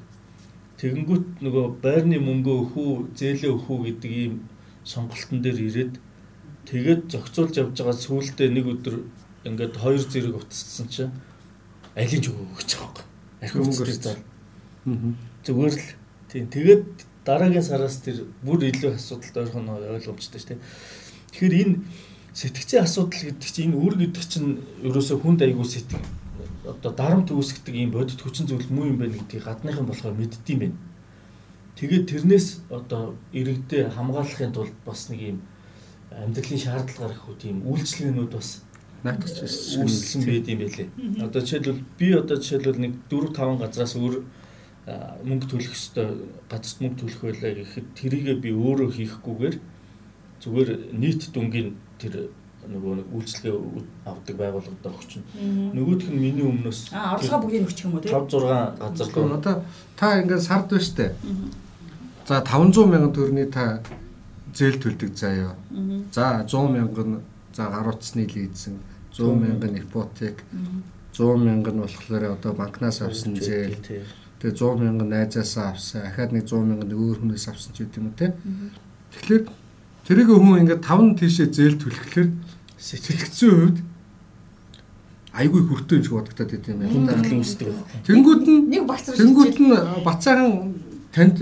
тэгэнгүүт 0.78 1.42
нөгөө 1.42 1.66
байрны 1.82 2.18
мөнгөө 2.22 2.58
өхүү, 2.64 2.92
зээлээ 3.18 3.52
өхүү 3.54 3.78
гэдэг 3.88 4.12
ийм 4.14 4.34
сонголтон 4.86 5.42
дээр 5.42 5.60
ирээд 5.68 5.94
тэгээд 6.70 7.02
зохицуулж 7.12 7.54
явж 7.58 7.76
байгаа 7.82 7.98
сүүлдээ 7.98 8.50
нэг 8.54 8.66
өдөр 8.78 8.96
ингээд 9.48 9.74
хоёр 9.74 10.04
зэрэг 10.06 10.38
утассан 10.38 10.88
чинь 10.88 11.14
алийг 11.98 12.22
ч 12.22 12.30
өгөө 12.30 12.62
гэж 12.62 12.70
байгаа 12.78 13.02
юм. 13.02 13.10
Архив 13.42 13.62
мөнгөөр 13.66 13.90
заа. 13.98 14.18
Зүгээр 15.44 15.74
л 15.74 15.86
тийм 16.30 16.46
тэгээд 16.54 16.86
дараагийн 17.26 17.66
сараас 17.66 17.98
тэр 18.06 18.30
бүр 18.46 18.70
илүү 18.70 18.96
асуудалтай 18.96 19.44
ойрхон 19.50 19.68
ойлгомжтой 19.74 20.40
шүү 20.40 20.50
дээ. 20.54 20.62
Тэгэхээр 21.34 21.56
энэ 21.58 21.76
сэтгцийн 22.38 22.86
асуудал 22.86 23.24
гэдэг 23.34 23.50
чинь 23.50 23.74
энэ 23.74 23.82
үр 23.82 23.96
гэдэг 23.98 24.26
чинь 24.30 24.62
ерөөсөө 24.86 25.18
хүнд 25.26 25.42
айгүй 25.42 25.66
сэтг 25.66 25.98
одоо 26.68 26.92
дарамт 26.92 27.32
үүсгдэг 27.32 27.76
ийм 27.76 27.92
бодит 27.92 28.22
хүчин 28.22 28.48
зүйл 28.48 28.68
муу 28.70 28.92
юм 28.92 29.00
байна 29.00 29.16
гэдгийг 29.16 29.44
гадныхан 29.48 29.88
болохоор 29.88 30.16
мэддэм 30.20 30.60
байна. 30.60 30.78
Тэгээд 31.80 32.06
тэрнээс 32.12 32.48
одоо 32.70 33.16
иргэдээ 33.32 33.96
хамгаалахын 33.96 34.52
тулд 34.52 34.76
бас 34.86 35.10
нэг 35.10 35.22
ийм 35.22 35.38
амьдралын 36.12 36.60
шаардлагаар 36.60 37.14
их 37.16 37.24
үү 37.30 37.36
тийм 37.38 37.58
үйлчлэгнүүд 37.64 38.32
бас 38.34 38.66
наатгч 39.04 39.38
үүссэн 39.80 40.22
байд 40.26 40.48
юм 40.50 40.60
байлээ. 40.66 40.90
Одоо 41.22 41.42
жишээлбэл 41.42 41.84
би 42.00 42.08
одоо 42.18 42.38
жишээлбэл 42.42 42.82
нэг 42.82 42.94
4 43.12 43.32
5 43.32 43.62
газраас 43.62 43.94
өөр 43.96 44.16
мөнгө 45.28 45.48
төлөх 45.52 45.76
ёстой 45.76 46.08
газарт 46.50 46.80
мөнгө 46.82 47.00
төлөх 47.04 47.22
байлаа 47.22 47.52
гэхэд 47.60 47.88
тэрийгээ 48.00 48.38
би 48.42 48.50
өөрөө 48.56 48.90
хийхгүйгээр 48.96 49.56
зүгээр 50.42 50.70
нийт 50.96 51.22
дүнгийн 51.36 51.76
тэр 52.00 52.32
нөгөө 52.68 52.94
үйлчлэгээ 53.16 53.56
авдаг 54.06 54.36
байгууллагад 54.36 54.88
өгч 54.92 55.12
нь. 55.20 55.26
Нөгөөх 55.72 56.12
нь 56.12 56.20
миний 56.20 56.46
өмнөөс 56.46 56.92
аа 56.92 57.16
орлогоо 57.16 57.40
бүгдийг 57.48 57.68
өгчих 57.68 57.88
юм 57.88 57.96
уу 57.96 58.04
тийм 58.04 58.14
5 58.14 58.28
6 58.28 58.80
газар 58.84 59.10
гоо. 59.16 59.36
Одоо 59.40 59.56
та 59.96 60.20
ингээд 60.20 60.44
сард 60.44 60.68
байна 60.68 60.84
штэ. 60.84 61.16
За 62.28 62.44
500 62.44 62.92
мянган 62.92 63.14
төгрөний 63.16 63.48
та 63.48 63.80
зээл 64.52 64.80
төлдөг 64.84 65.12
заяа. 65.16 65.56
За 66.12 66.44
100 66.44 66.76
мянган 66.76 67.22
за 67.56 67.72
гар 67.72 67.88
утасны 67.88 68.28
лизинг, 68.28 68.84
100 69.16 69.36
мянган 69.36 69.74
ипотек, 69.80 70.44
100 71.16 71.38
мянган 71.40 71.82
болохоор 71.82 72.36
одоо 72.36 72.54
банкнаас 72.54 73.02
авсан 73.02 73.40
зээл. 73.40 73.80
Тэгээ 74.38 74.56
100 74.60 74.76
мянган 74.84 75.10
найзаасаа 75.10 75.72
авсан, 75.72 76.04
ахаад 76.04 76.36
нэг 76.36 76.46
100 76.46 76.68
мянган 76.68 76.92
өөр 76.92 77.24
хүнээс 77.24 77.48
авсан 77.48 77.72
ч 77.74 77.88
гэдэг 77.88 77.98
юм 77.98 78.12
уу 78.12 78.20
те. 78.20 78.36
Тэгэхээр 79.16 79.44
Тэрийг 80.08 80.32
хүн 80.32 80.64
ингээд 80.64 80.88
таван 80.88 81.20
тийшээ 81.20 81.52
зээл 81.52 81.76
түлхэхлээр 81.84 82.32
сэтгцэн 82.78 83.50
хувьд 83.50 83.78
айгүй 85.34 85.62
хүртөө 85.70 85.98
шиг 86.04 86.14
бодогдоод 86.14 86.52
байт 86.52 86.68
юм 86.70 86.78
байна. 86.82 86.94
Тэнгүүд 88.06 88.44
нь 88.48 88.62
нэг 88.74 88.84
багцрах. 88.90 89.18
Тэнгүүд 89.18 89.56
нь 89.62 89.74
бацаахан 90.06 90.52
танд 91.14 91.38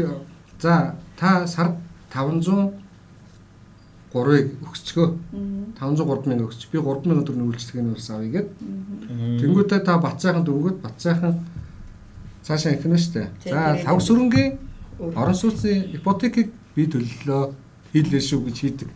за 0.59 0.95
та 1.19 1.47
сард 1.47 1.79
500 2.11 2.85
3-ыг 4.15 4.47
өгсчгөө. 4.63 5.07
503 5.75 6.27
мянга 6.31 6.47
өгч. 6.47 6.71
Би 6.71 6.79
3 6.79 7.03
мянган 7.03 7.27
төгрөгийн 7.27 7.51
үйлчлэгээний 7.51 7.91
улс 7.91 8.09
авъя 8.09 8.31
гэд. 8.31 8.47
Тэнгүүтээ 9.43 9.79
та 9.83 9.99
бацаахан 9.99 10.43
дөнгөд 10.47 10.79
бацаахан 10.79 11.43
цаашаа 12.43 12.79
их 12.79 12.85
нь 12.87 12.95
штэ. 12.95 13.27
За 13.43 13.75
лав 13.83 13.99
сүрэнгийн 13.99 14.55
орон 14.99 15.35
сууцны 15.35 15.91
ипотекийг 15.99 16.55
би 16.75 16.87
төллөө 16.87 17.51
хийлээ 17.91 18.23
шүү 18.23 18.39
гэж 18.47 18.55
хийдэг. 18.55 18.89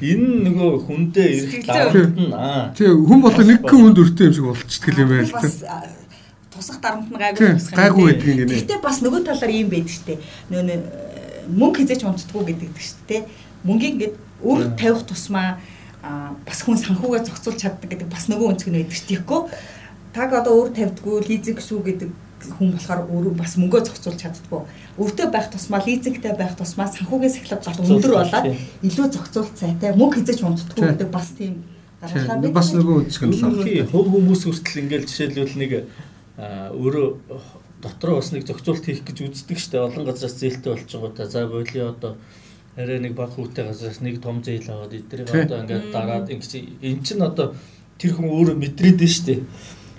Энэ 0.00 0.48
нөгөө 0.48 0.72
хүндээ 0.88 1.28
ирэх 1.36 1.66
дарамт 1.68 2.16
нь 2.16 2.32
аа. 2.32 2.72
Тий, 2.72 2.88
хүн 2.88 3.20
болоо 3.20 3.44
нэг 3.44 3.60
гэн 3.60 3.80
хүнд 3.84 4.00
өртөө 4.00 4.26
юм 4.26 4.34
шиг 4.34 4.46
болчихдаг 4.48 4.96
юм 4.96 5.10
байл 5.12 5.28
та. 5.28 5.84
Тусах 6.48 6.78
дарамт 6.80 7.08
нь 7.12 7.20
гайгүй 7.20 7.52
тусах. 7.60 7.76
Гайгүй 7.76 8.04
байдаг 8.08 8.26
юм 8.26 8.38
гинэ. 8.48 8.56
Гэтэ 8.64 8.80
бас 8.80 8.98
нөгөө 9.04 9.20
талаар 9.28 9.52
юм 9.52 9.68
байдаг 9.68 9.92
штэ. 9.92 10.14
Нөгөө 10.48 10.78
мөнгө 11.52 11.78
хизээч 11.84 12.02
унтдаггүй 12.08 12.44
гэдэг 12.48 12.72
штэ. 12.80 13.16
Мөнгийг 13.64 13.92
ингээд 14.00 14.16
өөр 14.40 14.60
тавих 14.80 15.04
тусмаа 15.04 15.60
бас 16.48 16.60
хүн 16.64 16.80
санхугаа 16.80 17.20
зохицуулж 17.20 17.60
чаддаг 17.60 17.88
гэдэг 17.92 18.08
бас 18.08 18.24
нөгөө 18.32 18.56
өнцг 18.56 18.72
нь 18.72 18.78
байдаг 18.80 18.96
штэ. 18.96 19.20
Тэгэхгүй 19.20 19.40
таг 20.16 20.30
одоо 20.32 20.64
өөр 20.64 20.70
тавьдггүй 20.72 21.28
лизинг 21.28 21.60
шүү 21.60 21.80
гэдэг 21.84 22.10
хүн 22.48 22.72
болохоор 22.74 23.00
өөрөө 23.10 23.34
бас 23.36 23.56
мөнгөө 23.60 23.80
зохицуулж 23.86 24.20
чаддгүй. 24.20 24.60
Өвдөө 24.96 25.26
байх 25.30 25.48
тусмаа 25.52 25.80
лизингтэй 25.84 26.34
байх 26.36 26.56
тусмаа 26.56 26.88
санхүүгийн 26.88 27.34
сахилга 27.34 27.60
гал 27.60 27.84
өндөр 27.84 28.12
болоод 28.16 28.46
илүү 28.86 29.06
зохицуулт 29.12 29.54
сайтай 29.58 29.92
мөнгө 29.96 30.24
хизэж 30.24 30.40
унтдаггүй 30.40 30.86
гэдэг 30.96 31.10
бас 31.12 31.28
тийм 31.36 31.54
гаргалаа. 32.00 32.52
Бас 32.54 32.70
нөгөө 32.72 32.98
нь 33.04 33.36
л. 33.36 33.90
Хөв 33.92 34.06
хүмүүс 34.08 34.42
хүртэл 34.48 34.80
ингээл 34.80 35.08
жишээлбэл 35.08 35.60
нэг 35.60 35.72
өөрөө 36.40 37.08
дотроо 37.84 38.20
бас 38.20 38.32
нэг 38.32 38.44
зохицуулт 38.48 38.84
хийх 38.84 39.04
гэж 39.04 39.18
үздэг 39.28 39.58
штэ 39.60 39.80
олон 39.84 40.04
газраас 40.08 40.36
зээлтэй 40.40 40.72
болж 40.72 40.88
байгаа 40.88 41.12
та. 41.16 41.28
За 41.28 41.46
боли 41.48 41.80
одоо 41.80 42.16
арай 42.76 43.00
нэг 43.00 43.12
баг 43.16 43.32
хүүтэй 43.36 43.64
газраас 43.68 44.00
нэг 44.00 44.20
том 44.20 44.40
зээл 44.44 44.68
аваад 44.68 44.96
эдрийг 44.96 45.28
одоо 45.28 45.60
ингээд 45.64 45.92
дараад 45.92 46.28
ингэж 46.32 46.52
эн 46.80 47.00
чинь 47.04 47.24
одоо 47.24 47.56
тэр 48.00 48.16
хүн 48.16 48.28
өөрөө 48.32 48.56
мэдрээд 48.56 49.00
штэ 49.04 49.44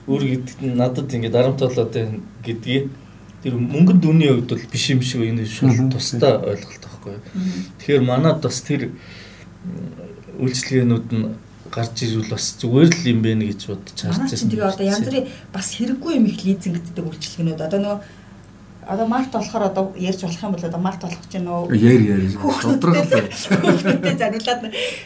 өөр 0.07 0.23
гэдэгт 0.31 0.61
нь 0.65 0.77
надад 0.77 1.13
ингээд 1.13 1.35
дарамтлаад 1.35 1.91
байна 1.93 2.19
гэдгийг 2.45 2.89
тэр 3.43 3.53
мөнгөн 3.57 3.99
дүнний 4.01 4.29
хувьд 4.29 4.49
бол 4.53 4.65
биш 4.71 4.85
юм 4.93 5.01
шиг 5.01 5.21
энэ 5.25 5.45
шал 5.45 5.73
тусдаа 5.89 6.41
ойлголт 6.45 6.83
байхгүй. 6.85 7.15
Тэгэхээр 7.81 8.03
манад 8.05 8.41
бас 8.41 8.61
тэр 8.61 8.93
үйлчлэгээнүүд 10.37 11.07
нь 11.13 11.25
гарч 11.71 11.95
ирвэл 12.05 12.33
бас 12.33 12.45
зүгээр 12.61 12.89
л 12.91 13.09
юм 13.09 13.19
бэ 13.21 13.31
гэж 13.49 13.61
бодож 13.69 13.97
харж 13.97 14.29
байна. 14.29 14.49
Тэгээ 14.51 14.69
одоо 14.69 14.85
янз 14.85 15.05
бүрийн 15.07 15.27
бас 15.53 15.67
хэрэггүй 15.73 16.11
юм 16.17 16.25
их 16.29 16.39
лизингддэг 16.45 17.05
үйлчлэгээнүүд 17.05 17.61
одоо 17.65 17.79
нөгөө 17.81 17.99
Одоо 18.87 19.07
март 19.07 19.31
болохоор 19.31 19.63
одоо 19.69 19.93
ярьж 19.97 20.21
болох 20.21 20.43
юм 20.43 20.51
бол 20.51 20.65
одоо 20.65 20.79
март 20.81 21.01
болох 21.01 21.25
ч 21.29 21.37
нөө 21.37 21.69
яар 21.69 22.01
яар 22.01 22.21
хүүхдүүдэд 22.33 24.17
зариулаад 24.17 24.61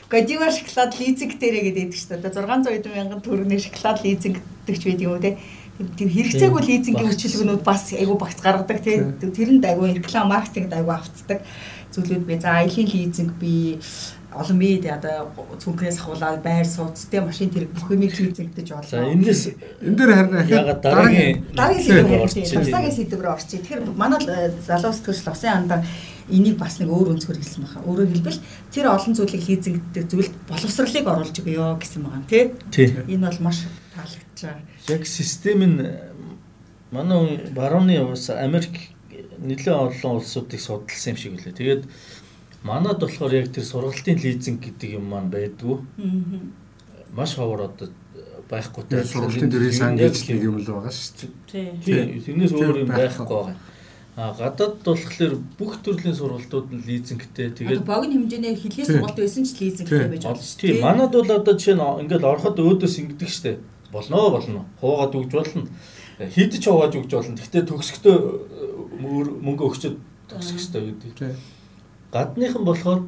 годива 0.08 0.48
шоколад 0.48 0.96
лизинг 0.96 1.36
дээрээ 1.36 1.64
гэдэг 1.68 1.92
шүү 1.92 2.24
дээ. 2.24 2.32
600 2.32 2.72
эдэн 2.72 2.96
мянган 2.96 3.20
төгрөгийн 3.20 3.66
шоколад 3.68 4.00
лизингдэгч 4.00 4.82
байд 4.88 5.02
юм 5.04 5.12
уу 5.12 5.20
те. 5.20 5.36
Тэр 5.76 6.08
хэрэгцээгүй 6.08 6.62
лизингийн 6.64 7.10
үйлчилгээнүүд 7.12 7.64
бас 7.68 7.92
айгүй 7.92 8.16
багц 8.16 8.40
гаргадаг 8.40 8.80
те. 8.80 9.12
Тэрэнд 9.20 9.68
айгүй 9.68 10.00
реклам 10.00 10.32
маркетингд 10.32 10.72
айгүй 10.72 10.96
автдаг 10.96 11.44
зүйлүүд 11.92 12.24
би. 12.24 12.40
За 12.40 12.64
аялын 12.64 12.88
лизинг 12.88 13.36
би 13.36 13.76
олон 14.36 14.58
мэд 14.60 14.86
одоо 14.92 15.32
цүнхнээс 15.64 15.98
хавуулаад 16.04 16.44
байр 16.44 16.68
сууцтэй 16.68 17.22
машин 17.24 17.50
тэрэг 17.50 17.72
бүх 17.72 17.88
юмыг 17.92 18.12
хийцэгдэж 18.12 18.68
болно. 18.76 18.92
За 18.92 19.08
энэс 19.08 19.56
энэ 19.82 19.96
дээр 19.96 20.12
харин 20.12 20.36
ягаад 20.46 20.82
дараагийн 20.84 21.46
дараагийн 21.56 21.86
сэдвээр 21.88 22.24
орчих. 22.28 22.52
Цагаагийн 22.52 22.98
сэдвээр 23.00 23.32
орчих. 23.32 23.62
Тэгэхээр 23.64 23.82
манай 23.96 24.20
залуу 24.68 24.92
сэтгүүлч 24.92 25.24
Лосын 25.24 25.54
андар 25.56 25.82
энийг 26.30 26.58
бас 26.58 26.80
нэг 26.82 26.90
өөр 26.90 27.16
өнцгөр 27.16 27.38
хэлсэн 27.38 27.64
байгаа. 27.64 27.86
Өөрөөр 27.86 28.12
хэлбэл 28.12 28.42
тэр 28.74 28.86
олон 28.90 29.14
зүйлийг 29.14 29.44
лизингтэй 29.46 30.04
зүйлд 30.10 30.34
боловсролыг 30.50 31.06
оруулж 31.06 31.36
өгөө 31.38 31.78
гэсэн 31.80 32.02
байгаа 32.02 32.26
тий. 32.26 32.44
Энэ 33.08 33.30
бол 33.30 33.40
маш 33.46 33.64
таалагдж 33.94 34.40
байгаа. 34.42 34.66
Яг 34.90 35.04
систем 35.06 35.62
нь 35.62 35.78
манай 36.92 37.46
барууны 37.54 38.02
улс 38.02 38.30
Америк 38.34 38.96
нэлээд 39.38 40.02
олон 40.02 40.18
улсуудыг 40.18 40.60
судалсан 40.60 41.14
юм 41.14 41.18
шиг 41.18 41.34
үлээ. 41.38 41.54
Тэгээд 41.54 41.84
манад 42.66 42.98
болохоор 43.00 43.34
яг 43.34 43.54
тэр 43.54 43.64
сургалтын 43.64 44.18
лизинг 44.18 44.66
гэдэг 44.66 44.98
юм 44.98 45.06
маань 45.14 45.30
байдгүй. 45.30 45.78
Маш 47.14 47.38
ховор 47.38 47.70
одоо 47.70 47.94
байхгүй 48.50 48.84
те 48.90 49.06
сургалтын 49.06 49.50
дөрийн 49.54 49.74
сан 49.74 49.94
гэж 49.94 50.26
нэг 50.34 50.42
юм 50.50 50.58
л 50.58 50.66
байгаа 50.66 50.90
шүү 50.90 51.30
дээ. 51.50 51.78
Тийм. 51.86 52.22
Тэрнээс 52.26 52.54
өөр 52.58 52.78
юм 52.82 52.90
байхгүй 52.90 53.26
байгаа. 53.30 53.58
А 54.16 54.32
гадаад 54.32 54.80
болохоор 54.82 55.34
бүх 55.60 55.74
төрлийн 55.86 56.16
сургалтууд 56.16 56.74
нь 56.74 56.86
лизингтэй. 56.88 57.52
Тэгээд 57.54 57.86
богино 57.86 58.16
хэмжээний 58.16 58.56
хилийн 58.56 58.88
сургалт 58.88 59.20
байсан 59.20 59.44
ч 59.46 59.60
лизингтэй 59.62 60.10
байж 60.10 60.24
болно 60.26 60.42
шүү 60.42 60.58
дээ. 60.62 60.72
Тийм. 60.74 60.82
Манад 60.82 61.12
бол 61.14 61.32
одоо 61.36 61.54
жишээ 61.54 61.78
нь 61.78 61.86
ингээл 62.06 62.30
ороход 62.32 62.58
өөдөөс 62.58 62.96
ингэдэг 63.02 63.30
шүү 63.30 63.44
дээ. 63.46 63.58
Болно 63.92 64.30
болно. 64.34 64.62
Хуугаад 64.82 65.14
өгж 65.20 65.32
болно. 65.36 65.68
Хидж 66.18 66.64
хуугаад 66.64 66.96
өгж 66.96 67.12
болно. 67.12 67.36
Гэхдээ 67.36 67.64
төгсгтөө 67.68 68.16
мөнгө 69.44 69.64
өгчөд 69.68 69.96
төгсөх 70.32 70.58
хэрэгтэй 70.64 70.82
гэдэг. 70.96 71.55
Гадныхан 72.12 72.64
болохоор 72.66 73.02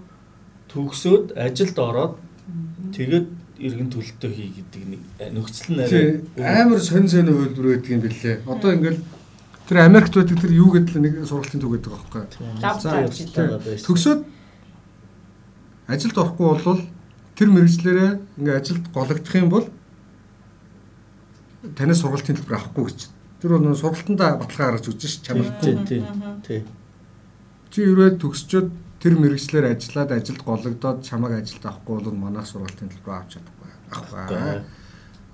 төгсөөд 0.72 1.38
ажилд 1.38 1.78
ороод 1.80 2.14
тэгээд 2.96 3.28
иргэн 3.58 3.90
төлөлтөө 3.90 4.32
хий 4.32 4.50
гэдэг 4.54 4.84
нэг 4.86 5.02
нөхцөл 5.34 5.74
нь 5.74 5.82
амар 6.38 6.80
сонь 6.80 7.10
сонь 7.10 7.30
хөлбөр 7.30 7.78
байдаг 7.78 7.92
юм 7.92 8.02
бэлээ. 8.06 8.46
Одоо 8.46 8.72
ингээл 8.74 9.02
Тэр 9.68 9.84
Америкт 9.84 10.16
байдаг 10.16 10.40
тэр 10.40 10.56
юу 10.56 10.72
гэдэл 10.72 11.04
нэг 11.04 11.28
сургалтын 11.28 11.60
төг 11.60 11.76
гэдэг 11.76 11.92
байгаа 11.92 12.24
байхгүй. 12.24 13.84
Төгсөөд 13.84 14.24
ажилд 15.92 16.16
орохгүй 16.16 16.48
бол 16.48 16.80
тэр 17.36 17.52
мэрэгчлэрээ 17.52 18.12
ингээ 18.40 18.56
ажилд 18.64 18.88
гологдох 18.96 19.36
юм 19.36 19.52
бол 19.52 19.68
танаас 21.76 22.00
сургалтын 22.00 22.40
төлбөр 22.40 22.56
авахгүй 22.56 22.86
гэж. 22.88 23.12
Тэр 23.44 23.60
бол 23.60 23.76
сургалтандаа 23.76 24.40
баталгаа 24.40 24.80
гаргаж 24.80 24.88
өгч 24.88 25.04
ш 25.04 25.20
чамд. 25.20 25.52
Тий, 25.60 26.00
тий. 26.48 26.64
Чи 27.68 27.84
юурээд 27.92 28.24
төгсчөөд 28.24 28.72
тэр 29.02 29.14
мэрэгчлэр 29.18 29.66
ажиллаад 29.74 30.12
ажилд 30.12 30.42
гологдоод 30.42 31.06
чамайг 31.06 31.44
ажилд 31.44 31.64
авахгүй 31.66 32.02
бол 32.02 32.18
манайх 32.18 32.48
сургалтын 32.48 32.90
төлбөр 32.90 33.14
авч 33.14 33.38
чадахгүй. 33.38 33.72
Авахгүй. 33.94 34.62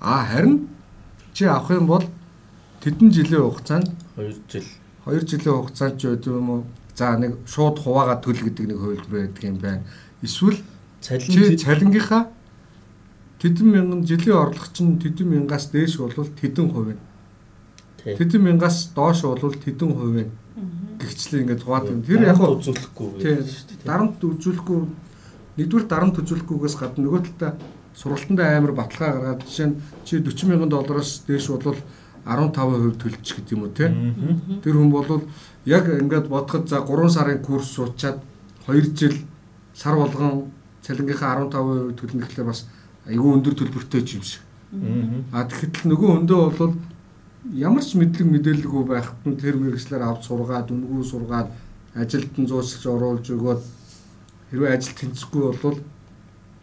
А 0.01 0.25
харин 0.25 0.67
чи 1.33 1.45
авах 1.45 1.71
юм 1.71 1.87
бол 1.87 2.05
тэдэн 2.83 3.11
жилийн 3.11 3.47
хугацаанд 3.47 3.87
2 4.15 4.35
жил 4.51 4.67
2 5.05 5.23
жилийн 5.23 5.55
хугацаанд 5.55 5.97
ч 5.97 6.07
байдаг 6.11 6.33
юм 6.33 6.49
уу? 6.49 6.63
За 6.95 7.17
нэг 7.17 7.39
шууд 7.47 7.79
хуваагаад 7.79 8.21
төл 8.21 8.43
гэдэг 8.43 8.67
нэг 8.67 8.77
хувилбар 8.77 9.19
байдаг 9.31 9.43
юм 9.43 9.57
байна. 9.57 9.83
Эсвэл 10.21 10.59
чи 11.01 11.55
цалингийнхаа 11.55 12.27
тэдэн 13.39 13.67
мянган 13.67 14.05
жилийн 14.05 14.37
орлого 14.37 14.67
чинь 14.71 14.99
тэдэн 14.99 15.27
мянгаас 15.27 15.71
дээш 15.71 15.97
бол 15.97 16.11
тэдэн 16.11 16.67
хувь. 16.69 16.95
Тэдэн 18.03 18.41
мянгаас 18.43 18.91
доош 18.95 19.23
бол 19.23 19.55
тэдэн 19.55 19.91
хувь. 19.95 20.27
Гэгчлээ 21.13 21.41
ингээд 21.45 21.63
хуваад 21.63 21.87
юм. 21.93 22.01
Тэр 22.01 22.25
яг 22.25 22.41
үзүүлэхгүй 22.41 23.07
шүү 23.21 23.21
дээ. 23.21 23.85
Дарамт 23.85 24.17
үзүүлэхгүй 24.17 24.79
нэгдүгээр 25.57 25.85
дарамт 25.85 26.17
үзүүлэхгүйгээс 26.17 26.75
гадна 26.81 27.05
нөгөө 27.05 27.21
талаа 27.37 27.53
сургалтандаа 27.93 28.57
амар 28.57 28.73
баталгаа 28.73 29.21
гаргаад 29.21 29.45
жишээ 29.45 29.67
нь 29.69 29.77
чи 30.01 30.17
40 30.17 30.49
мянган 30.49 30.69
доллароос 30.73 31.21
дээш 31.29 31.53
бол 31.53 31.77
15% 32.25 32.97
төлчих 32.97 33.37
гэдэг 33.37 33.53
юм 33.53 33.69
уу 33.69 33.73
те. 33.77 33.93
Тэр 34.65 34.73
хүн 34.81 34.89
бол 34.89 35.21
яг 35.69 35.85
ингээд 35.85 36.25
бодоход 36.25 36.65
за 36.69 36.81
3 36.81 37.09
сарын 37.13 37.45
курс 37.45 37.69
суучаад 37.69 38.17
2 38.65 38.97
жил 38.97 39.13
сар 39.77 39.93
болгон 39.93 40.49
цалингийнхаа 40.81 41.45
15% 41.45 42.01
төлнө 42.01 42.25
гэхлээр 42.25 42.49
бас 42.49 42.65
айгүй 43.05 43.29
өндөр 43.37 43.53
төлбөртэй 43.53 44.01
юм 44.01 44.25
шиг. 44.25 44.41
А 45.29 45.45
тэгэхэд 45.45 45.85
нөгөө 45.85 46.09
өндөө 46.17 46.41
бол 46.57 46.73
ямар 47.51 47.83
ч 47.83 47.99
мэдлэг 47.99 48.27
мэдээлэлгүй 48.31 48.83
байхад 48.87 49.19
нь 49.27 49.35
тэр 49.35 49.59
мэрэгчлэр 49.59 50.03
авч 50.07 50.31
сургаад 50.31 50.71
үнгүү 50.71 51.03
сургаад 51.03 51.49
ажилд 51.91 52.33
нь 52.39 52.47
зуучлж 52.47 52.83
оруулж 52.87 53.27
өгөөд 53.27 53.61
хэрвээ 54.51 54.71
ажил 54.71 54.95
тэнцэхгүй 54.95 55.43
бол 55.59 55.79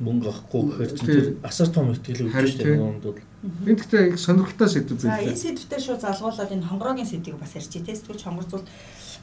мөнгө 0.01 0.29
авахгүй 0.33 0.63
гэхээр 0.73 0.93
тэр 1.05 1.21
асар 1.45 1.69
том 1.69 1.93
ихтгэл 1.93 2.25
өгч 2.33 2.57
дээ 2.57 2.81
нөгөө 2.81 3.05
бол 3.05 3.21
Энэ 3.41 3.73
гэхдээ 3.73 4.09
их 4.13 4.21
сонирхолтой 4.21 4.69
сэдв 4.69 5.01
байлаа. 5.01 5.17
За 5.17 5.33
энэ 5.33 5.41
сэдвтэр 5.41 5.81
шууд 5.81 6.05
залгуулаад 6.05 6.53
энэ 6.53 6.69
хонгорогийн 6.69 7.09
сэдвийг 7.09 7.41
бас 7.41 7.57
ярьчих 7.57 7.89
те. 7.89 7.97
Сэтгүүлч 7.97 8.29
хонгорцуул 8.29 8.69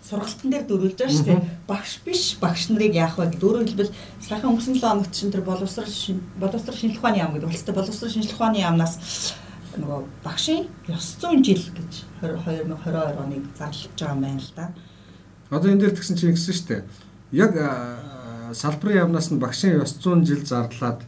сургалтын 0.10 0.50
дээр 0.50 0.66
дөрүүлж 0.66 0.98
байгаа 0.98 1.14
шүү 1.14 1.28
дээ. 1.30 1.42
Багш 1.70 1.92
биш 2.02 2.24
багш 2.42 2.74
нарыг 2.74 2.98
яах 2.98 3.14
вэ 3.14 3.38
гэдэг. 3.38 3.46
Өөрөөр 3.46 3.70
хэлбэл 3.70 3.94
саяхан 4.26 4.50
өнгөрсөн 4.58 4.74
7 4.74 4.90
хоногт 4.90 5.14
чинь 5.14 5.30
тэр 5.30 5.46
боловсрал 5.46 5.94
боловсрал 6.42 6.78
шинжилх 6.82 6.98
ухааны 6.98 7.22
яам 7.22 7.34
гэдэг. 7.38 7.46
Улстай 7.46 7.76
боловсрал 7.78 8.10
шинжилх 8.10 8.38
ухааны 8.42 8.58
яамнаас 8.58 8.94
нөгөө 9.82 10.02
багшийн 10.24 10.68
ёс 10.90 11.16
зүйн 11.22 11.44
жил 11.46 11.64
гэж 11.78 11.92
2022 12.22 13.22
оныг 13.24 13.44
зарлаж 13.58 13.94
байгаа 13.98 14.14
юм 14.16 14.22
байна 14.22 14.42
л 14.42 14.52
да. 14.56 14.66
Одоо 15.50 15.72
энэ 15.72 15.82
дээр 15.82 15.96
тэгсэн 15.96 16.18
чинь 16.18 16.32
ингэсэн 16.34 16.54
шүү 16.54 16.68
дээ. 16.68 16.84
Яг 17.32 17.54
салбарын 18.54 19.00
яамнаас 19.02 19.32
нь 19.32 19.40
багшийн 19.40 19.80
ёс 19.82 19.96
зүйн 20.02 20.26
жил 20.26 20.44
зарлаад 20.46 21.02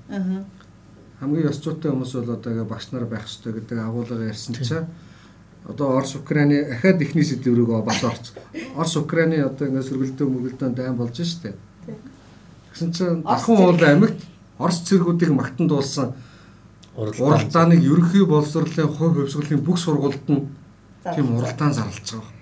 хамгийн 1.19 1.49
ёс 1.51 1.59
зүйтэй 1.59 1.91
хүмүүс 1.91 2.13
бол 2.15 2.35
одоо 2.37 2.65
багш 2.65 2.91
нар 2.91 3.05
байх 3.05 3.27
хэрэгтэй 3.27 3.53
гэдэг 3.53 3.77
агуулга 3.79 4.23
ярьсан 4.23 4.55
чинь 4.55 4.87
одоо 5.67 5.97
Орос 5.97 6.15
Украины 6.15 6.63
ахаад 6.71 7.01
ихний 7.01 7.23
сэдв 7.23 7.53
рүү 7.53 7.83
бас 7.83 8.03
орц. 8.03 8.31
Орос 8.75 8.95
Украины 8.95 9.43
одоо 9.43 9.67
ингээ 9.67 9.83
сөргөлдөө 9.83 10.27
мөглөдөө 10.29 10.69
дайм 10.73 10.95
болж 10.95 11.19
штэ. 11.19 11.53
Тэгсэн 12.71 12.91
чинь 12.93 13.21
дахин 13.23 13.57
уул 13.59 13.83
амьд 13.83 14.17
Орос 14.57 14.79
цэргүүдийг 14.87 15.31
магтан 15.35 15.67
дуулсан 15.67 16.15
уралдааныг 16.97 17.81
ерөнхий 17.83 18.25
боловсролын 18.25 18.89
хувь 18.93 19.15
хөвсгөлийн 19.17 19.61
бүх 19.65 19.77
сургуульд 19.79 20.25
нь 20.29 20.47
тийм 21.03 21.27
уралдаан 21.37 21.73
зарлж 21.73 22.07
байгаа. 22.15 22.33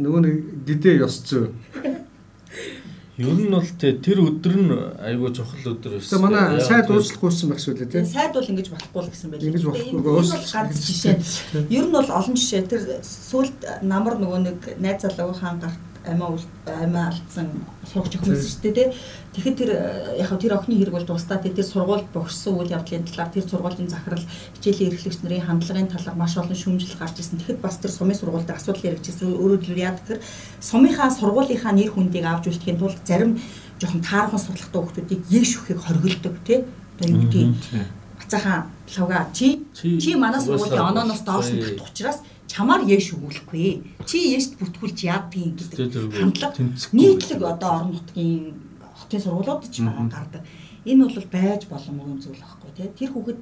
Нөгөө 0.00 0.20
нэг 0.24 0.34
гидээ 0.66 1.04
ёс 1.04 1.20
зүй 1.28 1.50
Ер 3.20 3.36
нь 3.36 3.52
бол 3.52 3.66
тэр 3.76 4.18
өдөр 4.24 4.54
нь 4.56 4.72
айгүй 5.04 5.28
чухал 5.36 5.76
өдөр 5.76 6.00
байсан. 6.00 6.08
Тэгээ 6.08 6.24
манай 6.24 6.56
сайд 6.64 6.88
уучлахгүйсэн 6.88 7.52
байх 7.52 7.60
шүү 7.60 7.76
дээ 7.76 7.92
тийм. 7.92 8.06
Сайд 8.08 8.32
бол 8.32 8.48
ингэж 8.48 8.68
болохгүй 8.72 9.00
л 9.04 9.10
гэсэн 9.12 9.28
байлээ. 9.28 9.48
Ингэж 9.50 9.64
болохгүй 9.68 10.00
уучлах 10.08 10.46
ганц 10.48 10.76
жишээ. 10.88 11.20
Ер 11.68 11.84
нь 11.84 11.92
бол 11.92 12.08
олон 12.08 12.32
жишээ 12.40 12.64
тэр 12.64 12.82
сүлд 13.04 13.60
намар 13.84 14.16
нөгөө 14.16 14.40
нэг 14.40 14.58
найз 14.80 15.04
залуу 15.04 15.36
хаан 15.36 15.60
гарт 15.60 15.89
амиа 16.06 16.38
амиа 16.66 17.08
алдсан 17.12 17.48
охин 17.84 18.20
байсан 18.24 18.48
шүү 18.48 18.72
дээ. 18.72 18.94
Тэгэхэд 19.36 19.56
тэр 19.60 19.70
яг 20.16 20.32
тэр 20.40 20.56
охины 20.56 20.80
хэрэг 20.80 20.96
бол 20.96 21.04
тусдаа 21.04 21.38
тэр 21.38 21.60
сургуульд 21.60 22.08
богссон 22.14 22.56
үйл 22.56 22.72
явдлын 22.72 23.04
талаар 23.04 23.30
тэр 23.30 23.44
сургуулийн 23.44 23.92
захирал 23.92 24.24
хичээлийн 24.56 24.90
эрхлэгч 24.96 25.20
нарын 25.20 25.44
хандлагын 25.44 25.92
талаар 25.92 26.16
маш 26.16 26.36
олон 26.40 26.56
шүүмжил 26.56 26.96
гарч 26.96 27.20
ирсэн. 27.20 27.38
Тэгэхэд 27.38 27.60
бас 27.60 27.76
тэр 27.76 27.92
сумын 27.92 28.16
сургуульд 28.16 28.48
асуудал 28.48 28.88
яригдчихсэн. 28.88 29.28
Өөрөөр 29.28 29.60
хэлбэл 29.60 29.84
яа 29.84 29.94
гэхээр 30.00 30.20
сумынхаа 30.64 31.10
сургуулийнхаа 31.12 31.72
нэр 31.76 31.92
хүндийг 31.92 32.24
авч 32.24 32.48
үлдэхийн 32.48 32.80
тулд 32.80 33.00
зарим 33.04 33.36
жоохон 33.76 34.00
таархан 34.00 34.40
судлахтай 34.40 34.80
хүмүүсийг 34.80 35.24
яг 35.28 35.44
шүхийг 35.44 35.78
хоригддаг 35.84 36.34
тий. 36.48 36.64
Одоо 36.96 37.08
юу 37.12 37.20
гэдэг 37.28 38.00
бацаахан 38.20 38.72
лавга 38.96 39.28
чи 39.32 39.66
чи 39.76 40.14
манай 40.14 40.40
сургуулийн 40.40 40.80
онооноос 40.80 41.22
доош 41.28 41.52
нь 41.52 41.60
татах 41.60 41.88
учраас 41.90 42.18
чамаар 42.50 42.82
яэш 42.82 43.14
өгүүлэхгүй. 43.14 44.02
Чи 44.10 44.34
яэшд 44.34 44.58
бүтгүүлж 44.58 44.98
яадгийг 45.06 45.54
гэдэг 45.70 46.18
хандлага 46.18 46.58
нийтлэг 46.90 47.40
одоо 47.46 47.70
орон 47.70 47.90
нутгийн 47.94 48.58
хотын 48.98 49.22
сургуулиуд 49.22 49.70
ч 49.70 49.86
гардаг. 49.86 50.42
Энэ 50.82 51.06
бол 51.06 51.28
байж 51.30 51.62
боломжгүй 51.70 52.18
зүйл 52.18 52.42
байхгүй 52.42 52.70
тий. 52.74 52.88
Тэр 52.98 53.10
хүүхэд 53.14 53.40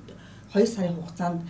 2 0.52 0.66
сарын 0.68 0.96
хугацаанд 1.00 1.40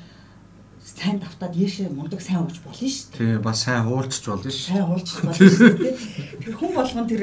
сайн 0.78 1.18
давтаад 1.18 1.54
яэшээ 1.56 1.90
мундаг 1.90 2.20
сайн 2.22 2.46
ууж 2.46 2.62
болно 2.62 2.88
шүү 2.88 3.10
дээ. 3.12 3.18
Тий, 3.18 3.38
бас 3.42 3.58
сайн 3.66 3.84
хуулчих 3.84 4.24
болно 4.28 4.50
шүү. 4.50 4.66
Сайн 4.68 4.86
хуулчих 4.86 5.20
болно 5.24 5.34
шүү 5.34 5.74
дээ. 5.82 5.96
Тэр 6.44 6.54
хүн 6.54 6.72
болгон 6.74 7.06
тэр 7.08 7.22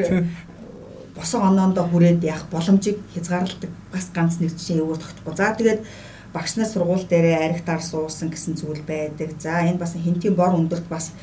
босоо 1.15 1.41
оноондоо 1.47 1.85
хүрээд 1.87 2.21
явах 2.23 2.45
боломжийг 2.51 2.99
хязгаарладаг 3.15 3.71
бас 3.93 4.05
ганц 4.13 4.37
нэг 4.37 4.51
жишээ 4.53 4.83
өөр 4.83 4.99
тогтохгүй. 4.99 5.33
За 5.35 5.55
тэгээд 5.55 5.81
багш 6.35 6.59
нар 6.59 6.67
сургууль 6.67 7.07
дээрээ 7.07 7.47
аригтаар 7.47 7.79
суусан 7.79 8.27
гэсэн 8.27 8.59
зүйл 8.59 8.83
байдаг. 8.83 9.39
За 9.39 9.63
энэ 9.63 9.79
бас 9.79 9.95
хинтийн 9.95 10.35
бор 10.35 10.51
өндөрт 10.51 10.87
бас 10.91 11.15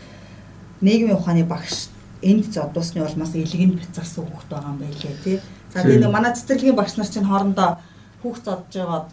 нийгмийн 0.81 1.21
ухааны 1.21 1.45
багш 1.45 1.93
энд 2.25 2.49
зодуусны 2.49 3.05
улмаас 3.05 3.37
илгэнд 3.37 3.77
бяцарсан 3.77 4.25
хүүхд 4.25 4.49
байгаа 4.49 4.73
юм 4.73 4.81
байлээ 4.81 5.17
тий. 5.25 5.37
За 5.75 5.85
нэг 5.85 6.09
манай 6.09 6.33
цэцэрлэгийн 6.33 6.79
багш 6.81 6.97
нар 6.97 7.11
чинь 7.13 7.29
хоорондоо 7.29 7.77
хүүхд 8.23 8.45
зодж 8.45 8.73
байгаад 8.73 9.09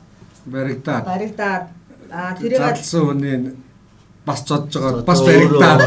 баригдаад. 0.47 1.03
баригдаад. 1.05 1.65
Аа 2.11 2.31
тэрийг 2.39 2.59
залсан 2.63 3.03
хүний 3.03 3.35
бас 4.25 4.39
зодж 4.47 4.71
байгаа 4.71 5.03
бас 5.03 5.19
баригдаад. 5.19 5.83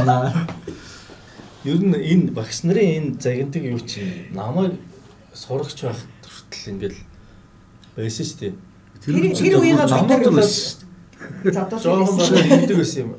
Ер 1.64 1.81
нь 1.81 1.96
энэ 1.96 2.37
багш 2.37 2.68
нарын 2.68 3.16
энэ 3.16 3.20
загинтыг 3.22 3.64
юу 3.64 3.81
чи 3.81 4.29
намайг 4.37 4.77
сурагч 5.33 5.88
байх 5.88 6.01
хүртэл 6.20 6.70
ингээл 6.77 7.01
байсан 7.96 8.27
шүү 8.29 8.38
дээ 8.40 8.72
Тэр 9.03 9.35
тэр 9.35 9.55
үеийнхээ 9.59 9.88
замууд 9.91 10.27
л 10.31 11.83
жоохон 11.83 12.17
болоо 12.17 12.43
хийдэг 12.43 12.77
байсан 12.79 13.01
юм. 13.03 13.11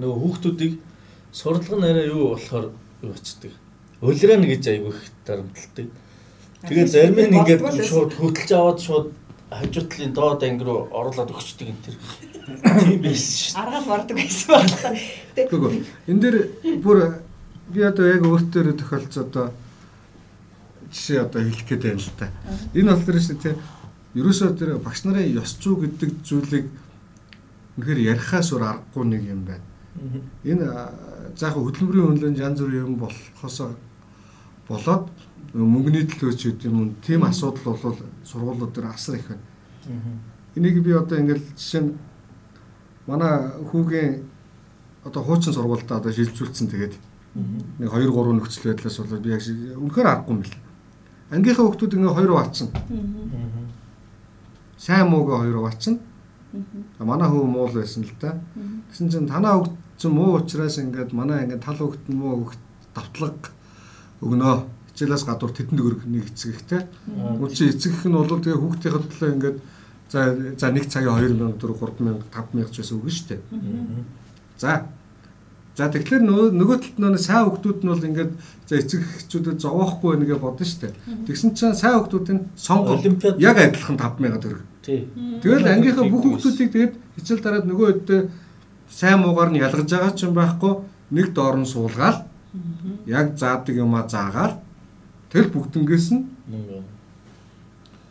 Нөгөө 0.00 0.18
хүүхдүүдийг 0.22 0.74
сурдлага 1.32 1.76
нь 1.76 1.90
арай 1.92 2.08
юу 2.08 2.32
болохоор 2.32 2.66
юу 3.04 3.12
очдөг. 3.12 3.52
Улиран 4.00 4.44
гэж 4.48 4.64
айгүй 4.72 4.92
их 4.96 5.12
дарамталдаг. 5.28 5.86
Тэгээд 6.64 6.88
зарим 6.88 7.18
нь 7.20 7.36
ингээд 7.36 7.62
шууд 7.84 8.12
хөтлж 8.16 8.50
аваад 8.56 8.80
шууд 8.80 9.08
хажуутлын 9.52 10.12
доод 10.16 10.42
анги 10.42 10.64
руу 10.64 10.88
оруулаад 10.90 11.30
өгчдөг 11.30 11.68
энэ 11.68 11.84
төр. 11.84 11.96
Тийм 12.80 13.00
байсан 13.04 13.36
шүү. 13.36 13.60
Аргаал 13.60 13.86
бардаг 13.86 14.16
байсан 14.16 14.48
байна. 14.56 14.98
Тэгвэл 15.36 15.84
энэ 16.08 16.20
дэр 16.24 16.36
бүр 16.80 16.98
би 17.68 17.80
одоо 17.84 18.06
яг 18.08 18.22
өөртөө 18.24 18.74
тохиолдсон 18.80 19.28
одоо 19.28 19.46
жишээ 20.90 21.22
одоо 21.28 21.40
хэлэх 21.44 21.66
гээд 21.68 21.82
байна 21.84 22.00
л 22.00 22.18
та. 22.18 22.26
Энэ 22.74 22.90
болохоор 22.90 23.20
шүү 23.20 23.38
те. 23.42 23.54
Ерөөсөө 24.16 24.56
тэр 24.56 24.70
багш 24.80 25.04
нарын 25.04 25.36
ёс 25.36 25.56
зүй 25.60 25.76
гэдэг 25.84 26.10
зүйлийг 26.24 26.66
үнэхээр 27.76 28.00
ярихаас 28.16 28.52
өөр 28.56 28.64
аргагүй 28.64 29.04
нэг 29.04 29.22
юм 29.28 29.44
байна. 29.44 29.64
Энэ 30.44 30.64
заах 31.36 31.60
хөдөлмөрийн 31.60 32.16
үнэлэн 32.16 32.40
янз 32.40 32.60
бүрийн 32.64 32.84
юм 32.88 32.94
болохоос 32.96 33.76
болоод 34.68 35.04
мөнгөний 35.52 36.08
төлөөч 36.08 36.40
гэдэг 36.48 36.64
юм 36.72 36.96
тийм 37.04 37.28
асуудал 37.28 37.76
бол 37.76 37.96
сургуулиуд 38.24 38.72
дээр 38.72 38.88
асар 38.88 39.20
их 39.20 39.28
байна. 39.28 39.44
Энийг 40.56 40.80
би 40.80 40.92
одоо 40.96 41.20
ингээл 41.20 41.44
жишээ 41.52 41.82
нь 41.84 41.92
манай 43.06 43.52
хүүгийн 43.68 44.24
одоо 45.04 45.22
хуучин 45.22 45.52
сургуультай 45.52 46.00
одоо 46.00 46.12
шилжүүлсэн 46.12 46.72
тэгээд 46.72 46.94
нэг 47.78 47.90
2 47.92 48.08
3 48.08 48.32
нөхцөл 48.32 48.72
байдлаас 48.72 48.96
болоод 48.96 49.22
би 49.22 49.30
яг 49.36 49.44
үнэхээр 49.44 50.08
аргагүй 50.08 50.32
юм 50.34 50.40
байна. 50.40 50.64
Ангийнхаа 51.30 51.68
хүмүүс 51.68 51.94
ингээ 51.94 52.16
хоёр 52.16 52.32
баачна. 52.32 52.68
Сайн 54.78 55.08
муугаа 55.08 55.42
хоёр 55.42 55.62
баачна. 55.64 55.98
Манай 56.98 57.28
хүү 57.28 57.44
муу 57.44 57.68
л 57.68 57.74
байсан 57.74 58.04
л 58.04 58.12
да. 58.20 58.40
Тэгсэн 58.90 59.08
чинь 59.10 59.28
танаа 59.28 59.64
чинь 59.98 60.12
муу 60.12 60.36
учраас 60.36 60.78
ингээд 60.78 61.12
манай 61.12 61.44
ингээд 61.44 61.64
тал 61.64 61.76
хөгт 61.76 62.08
муу 62.08 62.44
хөгт 62.44 62.60
давтлага 62.94 63.50
өгнөө. 64.20 64.56
Хичээлээс 64.92 65.24
гадуур 65.24 65.52
тэтэнд 65.52 65.80
өрг 65.80 66.04
нэг 66.06 66.28
эцэг 66.32 66.56
ихтэй. 66.56 66.82
Үн 67.08 67.50
чи 67.52 67.68
эцэг 67.68 67.92
их 67.92 68.04
нь 68.04 68.16
бол 68.16 68.28
тэгээ 68.28 68.60
хүүхдийн 68.60 68.94
төлөө 68.96 69.32
ингээд 69.36 69.58
за 70.12 70.20
за 70.56 70.70
нэг 70.72 70.88
цагийн 70.88 71.12
2000 71.12 71.60
4 71.60 71.76
3000 71.76 72.24
5000 72.32 72.72
ч 72.72 72.76
байсан 72.80 72.96
үг 72.96 73.10
шүү 73.12 73.26
дээ. 73.28 73.40
За 74.56 74.88
За 75.76 75.92
тэгэхээр 75.92 76.24
нөгөө 76.56 76.76
талд 76.80 76.96
нөгөө 77.04 77.20
сайн 77.20 77.52
хүмүүс 77.52 77.84
нь 77.84 77.90
бол 77.92 78.08
ингээд 78.08 78.32
за 78.64 78.74
эцэг 78.80 79.00
эхчүүдэд 79.04 79.60
зовоохгүй 79.60 80.16
гэж 80.24 80.40
бодно 80.40 80.64
шүү 80.64 80.80
дээ. 80.88 80.92
Тэгсэн 81.28 81.52
чинь 81.52 81.76
сайн 81.76 82.00
хүмүүсийн 82.00 82.40
сонгол 82.56 83.04
яг 83.36 83.56
адилхан 83.60 84.00
5000 84.00 84.40
төгрөг. 84.40 84.64
Тэгэл 85.44 85.68
ангийнхаа 85.68 86.08
бүх 86.08 86.24
хүмүүсийг 86.24 86.72
тэгээд 86.72 86.94
хичээл 87.20 87.44
дараад 87.44 87.68
нөгөө 87.68 87.86
өдөө 87.92 88.20
сайн 88.88 89.20
муугаар 89.20 89.50
нь 89.52 89.60
ялгаж 89.60 89.84
байгаа 89.84 90.12
ч 90.16 90.24
юм 90.24 90.32
байхгүй 90.32 90.72
нэг 91.12 91.26
доор 91.36 91.60
нь 91.60 91.68
суулгаал 91.68 92.24
яг 93.06 93.36
заадаг 93.36 93.74
юмаа 93.76 94.08
заагаал 94.08 94.62
тэгэл 95.28 95.52
бүгднгээс 95.52 96.06
нь 96.14 96.24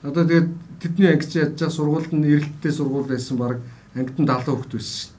одоо 0.04 0.23
тэгээд 0.28 0.49
тэдний 0.82 1.10
ангич 1.10 1.32
байгаа 1.34 1.71
сургуульд 1.73 2.12
нь 2.13 2.30
эрэлттэй 2.30 2.71
сургууль 2.71 3.10
байсан 3.10 3.38
баг 3.41 3.58
ангид 3.95 4.19
нь 4.19 4.28
70 4.28 4.54
хүүхд 4.54 4.71
байсан 4.75 4.93
шүү 4.99 5.14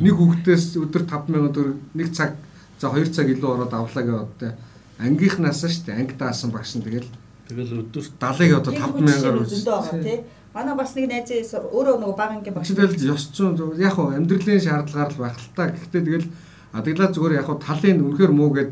Нэг 0.00 0.14
хүүхдээс 0.14 0.76
өдөр 0.80 1.04
5000 1.08 1.54
төгрөг 1.54 1.78
нэг 1.94 2.08
цаг 2.12 2.36
за 2.78 2.90
2 2.92 3.14
цаг 3.14 3.26
илүү 3.32 3.50
ороод 3.54 3.72
авлаа 3.72 4.04
гэдэг 4.04 4.52
ангийнхнаасаа 4.98 5.70
шүү 5.70 5.84
дээ. 5.86 5.98
Анги 5.98 6.14
даасан 6.18 6.50
багш 6.50 6.76
нь 6.76 6.84
тэгэл 6.84 7.08
тэгэл 7.48 7.82
өдөр 7.82 8.04
70-ыг 8.20 8.52
одоо 8.58 8.72
5000-аар 8.72 9.36
үзсэн. 9.42 10.24
Манай 10.54 10.74
бас 10.78 10.94
нэг 10.94 11.10
найз 11.10 11.50
өөрөө 11.50 11.96
нөгөө 11.98 12.16
баг 12.16 12.30
ангийн 12.30 12.54
багш. 12.54 12.70
Тэгэл 12.70 13.10
ёс 13.10 13.26
зүйн 13.34 13.58
яг 13.82 13.98
хуу 13.98 14.14
амьдралын 14.14 14.62
шаардлагаар 14.62 15.10
л 15.10 15.22
байх 15.22 15.34
л 15.34 15.50
та. 15.56 15.66
Гэхдээ 15.66 16.02
тэгэл 16.06 16.28
адаглаа 16.70 17.10
зүгээр 17.10 17.38
яг 17.42 17.46
хуу 17.50 17.58
талын 17.58 17.98
үнэхэр 18.06 18.30
муу 18.30 18.50
гэд 18.54 18.70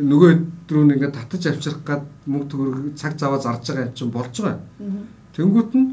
нөгөө 0.00 0.30
өдрөө 0.32 0.96
ингээд 0.96 1.12
татаж 1.12 1.42
авчрах 1.52 1.80
гад 1.84 2.04
мөнгө 2.24 2.48
төгрөг 2.48 2.96
цаг 2.96 3.20
заваа 3.20 3.36
зарж 3.36 3.68
байгаа 3.68 3.84
юм 3.84 3.92
чинь 3.92 4.12
болж 4.16 4.34
байгаа. 4.40 4.60
Тэнгүүт 5.36 5.70
нь 5.76 5.88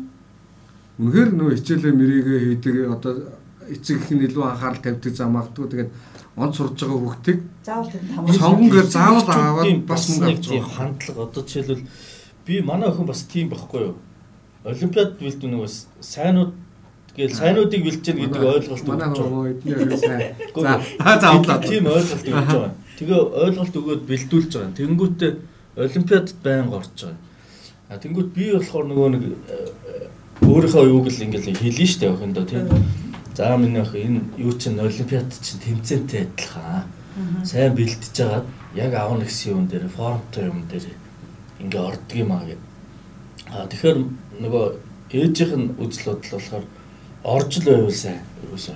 үнэхээр 1.03 1.29
нөгөө 1.35 1.55
хичээлээ 1.59 1.93
мэрийгээ 1.99 2.39
хийдэг 2.47 2.75
одоо 2.87 3.11
эцэг 3.73 3.97
их 4.01 4.11
нь 4.11 4.25
илүү 4.27 4.43
анхаарал 4.45 4.81
тавьдаг 4.83 5.13
за 5.15 5.25
магадгүй 5.27 5.67
тэгээд 5.69 5.91
онц 6.35 6.53
сурж 6.57 6.79
байгаа 6.79 6.99
хүүхдийг 7.03 7.39
заавал 7.65 7.89
тамаа 7.91 8.33
сонгонгээр 8.33 8.87
заавал 8.89 9.29
аваад 9.29 9.81
бас 9.91 10.03
мөнгө 10.09 10.31
авч 10.33 10.45
байгаа 10.49 10.75
хандлага 10.77 11.21
одоо 11.25 11.43
жишээлбэл 11.43 11.83
би 12.45 12.53
манай 12.61 12.87
охин 12.89 13.05
бас 13.05 13.21
тийм 13.33 13.49
байхгүй 13.49 13.81
юу 13.87 13.95
олимпиад 14.63 15.19
бэлдэн 15.19 15.51
нөгөө 15.53 15.69
сайнууд 16.13 16.51
Тэгэл 17.19 17.35
сайнуудыг 17.35 17.83
бэлчээр 17.83 18.15
гэдэг 18.15 18.43
ойлголт 18.47 18.71
өгч 18.79 18.83
байгаа. 18.87 19.11
Манай 19.11 19.51
эдний 19.51 19.97
сайн. 19.97 20.39
За 20.55 21.19
заавал 21.19 21.59
тийм 21.67 21.83
ойлголт 21.91 22.23
өгч 22.23 22.31
байгаа. 22.31 22.71
Тэгээ 22.95 23.21
ойлголт 23.43 23.75
өгөөд 23.75 24.01
бэлдүүлж 24.07 24.51
байгаа. 24.55 24.77
Тэнгүүтээ 24.79 25.31
олимпиадад 25.83 26.37
байнга 26.43 26.79
орж 26.79 26.95
байгаа. 26.95 27.17
А 27.89 27.97
тэнгүүт 27.97 28.29
би 28.31 28.45
болохоор 28.53 28.85
нөгөө 28.87 29.07
нэг 29.09 29.23
э, 29.25 30.07
өөрийнхөө 30.45 30.85
юуг 30.87 31.07
л 31.09 31.23
ингээл 31.25 31.57
хэлнэ 31.57 31.87
штэ 31.89 32.07
охиндоо 32.13 32.45
тийм 32.45 32.69
За 33.39 33.55
миний 33.55 33.79
ах 33.79 33.95
энэ 33.95 34.19
юу 34.35 34.51
чинь 34.51 34.77
олимпиад 34.77 35.31
чинь 35.31 35.63
тэмцээнтэй 35.63 36.27
адилхан. 36.27 36.83
Сайн 37.47 37.71
бэлтэж 37.71 38.11
жагаад 38.11 38.47
яг 38.75 38.91
аавна 38.93 39.23
гэсэн 39.23 39.55
юм 39.55 39.67
дээр 39.71 39.87
формтой 39.87 40.51
юм 40.51 40.67
дээр 40.67 40.91
ингээ 41.63 41.79
ордог 41.79 42.17
юм 42.19 42.31
аа 42.35 42.43
гэд. 42.43 42.59
А 43.47 43.63
тэгэхээр 43.71 43.97
нөгөө 44.43 44.65
ээжийнх 45.15 45.55
нь 45.55 45.71
үзэл 45.79 46.19
бодол 46.19 46.35
болохоор 46.35 46.65
орж 47.23 47.51
л 47.63 47.63
байвал 47.63 47.95
сайн 47.95 48.19
ерөөсөө 48.43 48.75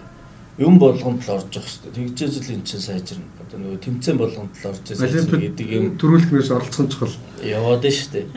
юм 0.64 0.80
болгонд 0.80 1.28
л 1.28 1.34
орж 1.36 1.52
явах 1.60 1.68
хэрэгтэй. 1.68 1.92
Тэгжээж 2.00 2.34
л 2.48 2.54
эн 2.56 2.64
чинь 2.64 2.88
сайжирна. 2.88 3.28
Одоо 3.44 3.60
нөгөө 3.60 3.84
тэмцээн 3.84 4.16
болгонд 4.16 4.54
л 4.64 4.68
орж 4.72 4.84
яасан 4.96 5.44
гэдэг 5.44 5.68
юм 5.76 5.86
төрүүлэхнээс 6.00 6.56
оролцсон 6.56 6.88
ч 6.88 7.04
гол 7.04 7.16
яваад 7.44 7.84
нь 7.84 7.92
шүү 7.92 8.12
дээ. 8.16 8.28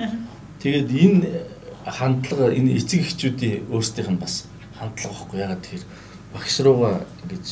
Тэгээд 0.58 0.90
энэ 0.90 1.22
хандлага 1.86 2.50
энэ 2.50 2.74
эцэг 2.82 3.06
эхчүүдийн 3.06 3.70
өөрсдийнх 3.70 4.10
нь 4.10 4.18
бас 4.18 4.50
хандлага 4.74 5.14
байхгүй 5.14 5.38
ягаад 5.38 5.62
тэгэхээр 5.62 5.86
багш 6.34 6.60
руугаа 6.60 7.04
ингэж 7.22 7.46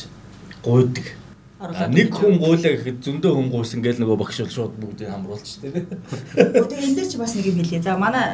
гуйдаг. 0.63 1.07
Нэг 1.89 2.11
хүн 2.11 2.37
гуйлаа 2.37 2.73
гэхэд 2.75 2.99
зөндөө 3.01 3.31
хүн 3.31 3.49
гуйсан 3.49 3.81
гээл 3.81 4.01
нөгөө 4.03 4.17
багш 4.19 4.43
бол 4.43 4.53
шууд 4.53 4.73
бүгдийг 4.75 5.09
хамруулчих 5.09 5.61
тийм. 5.63 5.73
Тэгээ 6.35 6.83
энэ 6.83 6.95
дээр 6.99 7.09
чи 7.09 7.17
бас 7.17 7.35
нэг 7.35 7.45
юм 7.47 7.57
хэлье. 7.63 7.81
За 7.81 7.97
манай 7.97 8.25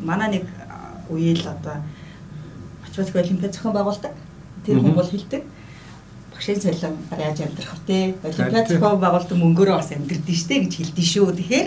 манай 0.00 0.28
нэг 0.38 0.44
үеэл 1.10 1.44
одоо 1.50 1.82
математик 2.82 3.16
олимпиад 3.16 3.54
зохион 3.54 3.74
байгуулдаг. 3.74 4.14
Тэр 4.64 4.78
хүн 4.78 4.94
бол 4.94 5.10
хэлдэг. 5.10 5.42
Багшийн 6.42 6.58
цалин 6.58 6.96
яаж 7.14 7.38
амьдрах 7.38 7.74
вэ? 7.86 8.14
Олимпиад 8.26 8.66
зохион 8.66 8.98
байгуулдаг 8.98 9.38
мөнгөөрөө 9.38 9.76
бас 9.78 9.94
амьдрдэн 9.94 10.34
штэ 10.34 10.54
гэж 10.66 10.72
хэлдэж 10.74 11.06
шүү. 11.06 11.30
Тэгэхээр 11.38 11.66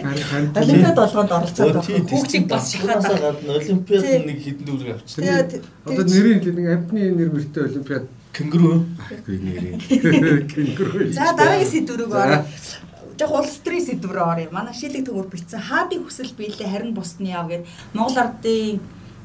олимпиад 0.51 0.97
болгонд 0.99 1.31
оролцоод 1.31 1.79
хүүхдийг 1.79 2.45
бас 2.51 2.75
шахаад 2.75 3.07
гадна 3.07 3.55
олимпиад 3.55 4.03
нэг 4.27 4.39
хідэн 4.43 4.65
дүүрэг 4.67 4.99
авчихсан. 4.99 5.63
Одоо 5.87 6.03
нэрийн 6.03 6.43
нэг 6.43 6.67
амтны 6.75 7.01
нэр 7.07 7.31
мөртэй 7.31 7.63
олимпиад 7.71 8.05
кенгуру. 8.35 8.83
Аюу 9.15 9.39
нэрийн. 9.47 9.79
Кенгуру. 10.51 11.07
За 11.15 11.31
дараагийн 11.39 11.71
сэдвүүрийг 11.71 12.11
ороо 12.11 12.43
яг 13.15 13.31
улс 13.31 13.55
төрийн 13.63 13.85
сэдвээр 13.87 14.19
оръё. 14.27 14.51
Манай 14.51 14.75
шилэг 14.75 15.07
төгөр 15.07 15.31
бичсэн 15.31 15.63
хаадын 15.63 16.03
хүсэл 16.03 16.35
биелээ 16.35 16.67
харин 16.67 16.91
бусдны 16.91 17.31
яв 17.31 17.47
гэд 17.47 17.63
Монгол 17.95 18.19
ардын 18.27 18.83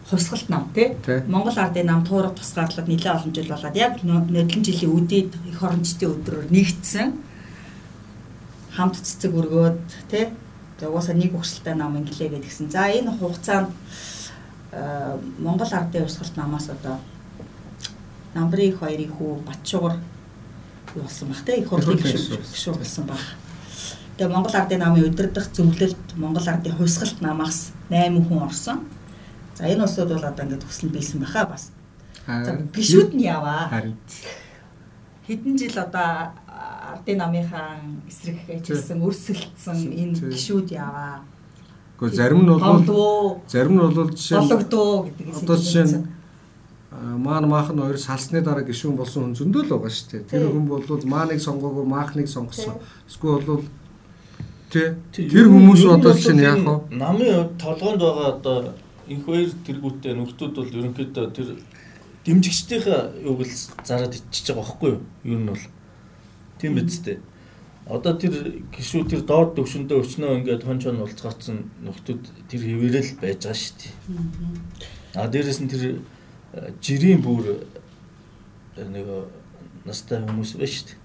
хувьсгалт 0.08 0.48
нам 0.48 0.70
тий 0.74 0.96
Монгол 1.26 1.58
ардын 1.58 1.86
нам 1.86 2.04
туурах 2.06 2.34
тусгаарлаад 2.34 2.88
нэлээд 2.88 3.16
олон 3.16 3.32
жил 3.34 3.48
болоод 3.52 3.76
яг 3.76 4.02
нодлон 4.02 4.64
жилийн 4.64 4.94
үдээд 4.96 5.30
эх 5.50 5.62
орончдын 5.62 6.10
өдрөөр 6.14 6.46
нэгдсэн 6.50 7.08
хамт 8.76 8.96
цэцэг 8.96 9.32
өргөөд 9.34 9.78
тий 10.10 10.32
угаасаа 10.80 11.14
нэг 11.14 11.36
өгшөлтэй 11.36 11.74
нам 11.76 11.98
инглээ 12.00 12.32
гэдгсэн. 12.32 12.70
За 12.72 12.88
энэ 12.88 13.12
хугацаанд 13.12 13.68
Монгол 15.38 15.68
ардын 15.72 16.06
хувьсгалт 16.06 16.36
намаас 16.36 16.70
одоо 16.70 16.96
намбрын 18.34 18.70
их 18.70 18.78
хоёрын 18.78 19.12
хүү 19.12 19.44
Батшуугар 19.44 19.96
юу 20.94 21.02
болсон 21.02 21.28
бах 21.28 21.44
те 21.44 21.60
их 21.60 21.68
хурлын 21.68 21.98
гишүүн 21.98 22.78
болсон 22.78 23.04
баг. 23.04 23.20
Тэгээ 24.16 24.32
Монгол 24.32 24.54
ардын 24.54 24.80
намын 24.80 25.04
удирдах 25.04 25.50
зөвлөлд 25.52 26.16
Монгол 26.16 26.48
ардын 26.48 26.76
хувьсгалт 26.76 27.20
намаас 27.20 27.72
8 27.90 28.24
хүн 28.28 28.42
орсон. 28.42 28.80
За 29.60 29.68
энэ 29.68 29.84
усуд 29.84 30.08
бол 30.08 30.24
одоо 30.24 30.44
ингээд 30.44 30.64
төсөл 30.64 30.88
бийсэн 30.88 31.20
баха 31.20 31.44
бас. 31.44 31.70
За 32.26 32.56
гişүүд 32.72 33.12
нь 33.12 33.28
яваа. 33.28 33.68
Харин 33.68 33.96
хэдэн 35.28 35.58
жил 35.60 35.76
одоо 35.76 36.32
ардын 36.96 37.18
намынхаа 37.20 37.76
эсрэг 38.08 38.40
ажилласан 38.48 39.04
өрсөлдсөн 39.04 39.78
энэ 39.92 40.32
гişүүд 40.32 40.72
яваа. 40.72 41.20
Гэхдээ 42.00 42.16
зарим 42.16 42.40
нь 42.40 42.48
бол 42.48 43.40
зарим 43.52 43.74
нь 43.76 43.82
бол 43.84 44.08
жишээ 44.16 44.40
болгодоо 44.40 45.04
гэдэг 45.04 45.26
одоо 45.44 45.56
жишээ 45.60 45.84
нь 45.84 46.08
маань 47.20 47.44
маах 47.44 47.68
нь 47.68 47.84
хоёр 47.84 48.00
салсны 48.00 48.40
дараа 48.40 48.64
гişүүн 48.64 48.96
болсон 48.96 49.28
хүн 49.28 49.36
зөндөө 49.36 49.62
л 49.68 49.72
байгаа 49.76 49.92
шүү 49.92 50.08
дээ. 50.08 50.24
Тэр 50.24 50.48
хүн 50.48 50.66
бол 50.72 51.04
мааныг 51.04 51.40
сонгоогүй 51.44 51.84
маахныг 51.84 52.28
сонгосон. 52.32 52.80
Эсвэл 53.04 53.44
бол 53.44 53.64
тэр 54.72 54.96
хүмүүс 55.52 55.84
одоо 55.84 56.16
чинь 56.16 56.40
яах 56.40 56.64
вэ? 56.64 56.96
Намын 56.96 57.60
толгоонд 57.60 58.00
байгаа 58.00 58.28
одоо 58.40 58.56
энх 59.10 59.24
хоёр 59.26 59.50
тэргүүтээ 59.66 60.14
нөхдүүд 60.14 60.52
бол 60.54 60.76
ерөнхийдөө 60.78 61.26
тэр 61.34 61.48
дэмжигчдийнхээ 62.24 63.26
юуг 63.26 63.42
л 63.42 63.54
зараад 63.84 64.14
иччихэж 64.14 64.54
байгаа 64.54 64.62
байхгүй 64.62 64.90
юу? 64.94 65.00
Ер 65.26 65.38
нь 65.40 65.50
бол 65.50 65.64
тийм 66.60 66.74
биз 66.78 66.98
дээ. 67.02 67.18
одоо 67.90 68.14
тэр 68.14 68.62
гişүү 68.70 69.02
тэр 69.10 69.22
доод 69.26 69.58
төвшөндөө 69.58 69.98
өчнөө 70.04 70.38
ингээд 70.38 70.62
хон 70.62 70.78
чон 70.78 71.02
уулзгаацсан 71.02 71.58
нөхдүүд 71.82 72.22
тэр 72.46 72.62
хэвээрэл 72.62 73.18
байж 73.18 73.42
байгаа 73.42 73.58
шүү 73.58 73.76
дээ. 73.82 73.92
А 75.18 75.26
дээрэс 75.26 75.58
нь 75.58 75.70
тэр 75.72 75.82
э, 76.54 76.70
жирийн 76.78 77.18
бүр 77.18 77.66
э, 78.78 78.84
нэг 78.86 79.10
настай 79.82 80.22
хүмүүс 80.22 80.54
байна 80.54 80.70
шүү 80.70 80.86
дээ. 80.86 80.98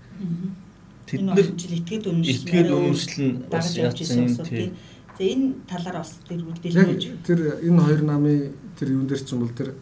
Тэд 1.09 1.21
нар 1.25 1.41
итгэд 1.41 2.05
үнэмшил 2.05 2.37
итгэд 2.37 2.69
үнэмшил 2.69 3.17
нь 3.25 3.35
бас 3.49 3.67
яатсан 3.73 4.29
тийм. 4.45 4.77
За 5.17 5.23
энэ 5.23 5.53
талаар 5.67 5.97
бас 6.03 6.11
тэр 6.27 6.43
үлдээлж 6.43 7.23
тэр 7.23 7.39
энэ 7.63 7.81
хоёр 7.81 8.01
намын 8.03 8.51
тэр 8.79 8.95
юун 8.95 9.07
дээр 9.07 9.21
ч 9.23 9.31
юм 9.31 9.47
бол 9.47 9.55
тэр 9.55 9.73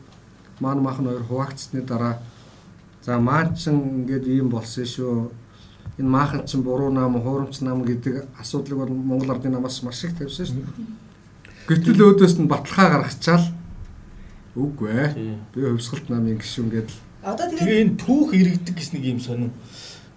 маань 0.60 0.82
махан 0.86 1.10
хоёр 1.10 1.26
хуваагдсны 1.26 1.82
дараа 1.82 2.22
за 3.02 3.18
маань 3.18 3.58
ч 3.58 3.74
ингээд 3.74 4.28
ийм 4.30 4.50
болсон 4.54 4.86
шүү 4.86 5.32
энэ 5.98 6.10
maaхан 6.10 6.46
чинь 6.46 6.64
буруу 6.64 6.92
нам, 6.92 7.22
хуурамч 7.22 7.62
нам 7.62 7.84
гэдэг 7.86 8.26
асуудлыг 8.40 8.78
бол 8.78 8.90
Монгол 8.90 9.32
ардын 9.32 9.52
намаас 9.52 9.84
маш 9.84 10.04
их 10.04 10.18
тавьсан 10.18 10.46
шүү. 10.46 10.66
Гэтэл 11.70 12.02
өөдөөс 12.02 12.42
нь 12.42 12.50
баталгаа 12.50 12.90
гаргачаал 12.98 13.46
үгүй 14.58 14.90
ээ. 14.90 15.38
Би 15.54 15.62
хөвсгөлт 15.62 16.10
намын 16.10 16.42
гişүн 16.42 16.70
гэдэл. 16.74 16.98
Одоо 17.22 17.46
тэгээ 17.46 17.82
энэ 17.86 17.98
түүх 18.02 18.34
иргэдэг 18.34 18.74
гэсэн 18.74 18.94
нэг 18.98 19.06
юм 19.06 19.20
сонин. 19.22 19.52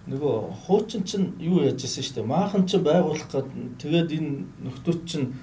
Нөгөө 0.07 0.35
хуучин 0.67 1.03
чинь 1.03 1.35
юу 1.39 1.63
яаж 1.67 1.83
ирсэн 1.83 2.03
шүү 2.03 2.15
дээ. 2.15 2.31
Maaхан 2.31 2.63
чинь 2.63 2.83
байгуулах 2.87 3.27
гээд 3.27 3.49
тэгээд 3.83 4.09
энэ 4.15 4.31
нөхдүүд 4.63 5.01
чинь 5.03 5.35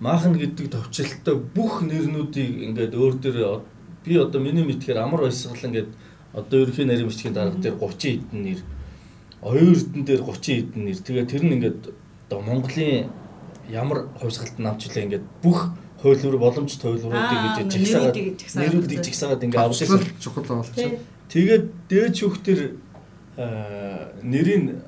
Maaхан 0.00 0.38
гэдэг 0.38 0.70
товчлолтой 0.70 1.36
бүх 1.38 1.82
нэрнүүдийг 1.82 2.70
ингээд 2.70 2.94
өөр 2.94 3.14
дээр 3.18 3.62
би 4.06 4.14
одоо 4.14 4.40
миний 4.42 4.62
мэдхээр 4.62 4.98
амар 5.02 5.26
баясгалан 5.26 5.74
гэдэг 5.74 5.94
одоо 6.34 6.56
ерөнхий 6.62 6.86
нарийн 6.86 7.10
бичгийн 7.10 7.34
дарга 7.34 7.58
дээр 7.58 7.78
30 7.82 7.98
хэдэн 7.98 8.42
нэр 8.42 8.60
оюун 9.42 9.74
эрдэн 9.74 10.04
дээр 10.06 10.22
30 10.22 10.54
хэдэн 10.54 10.82
нэр. 10.86 10.98
Тэгээ 11.02 11.26
тэр 11.26 11.42
нь 11.42 11.54
ингээд 11.58 11.80
одоо 12.30 12.40
Монголын 12.42 13.10
ямар 13.70 14.06
хувьсгалт 14.22 14.58
намчлаа 14.58 15.02
ингээд 15.02 15.26
бүх 15.42 15.74
хуулиур 15.98 16.38
боломжит 16.38 16.82
хуулиуруудыг 16.82 17.40
гэж 17.58 17.68
жигсаагаад 17.74 18.16
нэрүүдийг 18.54 19.02
жигсаагаад 19.02 19.44
ингээд 19.46 19.66
авсан 19.66 19.98
чухал 20.22 20.46
болсон. 20.46 21.02
Тэгээд 21.26 21.64
дээд 21.90 22.14
шүүхтэр 22.22 22.60
нэрийн 23.38 24.82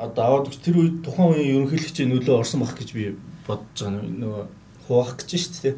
одоо 0.00 0.24
аваад 0.24 0.48
өгч 0.48 0.58
тэр 0.64 0.76
үед 0.80 0.96
тухайн 1.04 1.36
үеийн 1.36 1.68
ерөнхийлөгчийн 1.68 2.08
нөлөө 2.08 2.40
орсон 2.40 2.64
байх 2.64 2.72
гэж 2.72 2.90
би 2.96 3.04
бодож 3.44 3.78
байгаа 3.84 4.00
нөгөө 4.08 4.44
хуваах 4.88 5.12
гэж 5.20 5.30
шүү 5.36 5.60
дээ. 5.60 5.76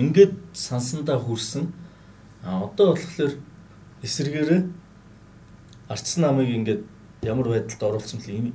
Ингээд 0.00 0.34
сансандаа 0.56 1.20
хүрсэн. 1.20 1.68
А 2.44 2.64
одоо 2.64 2.96
болохоор 2.96 3.36
эсэргээрээ 4.00 4.62
ардсан 5.92 6.22
намыг 6.24 6.48
ингээд 6.48 6.82
ямар 7.28 7.48
байдалд 7.48 7.82
оруулсан 7.82 8.20
бэл 8.24 8.52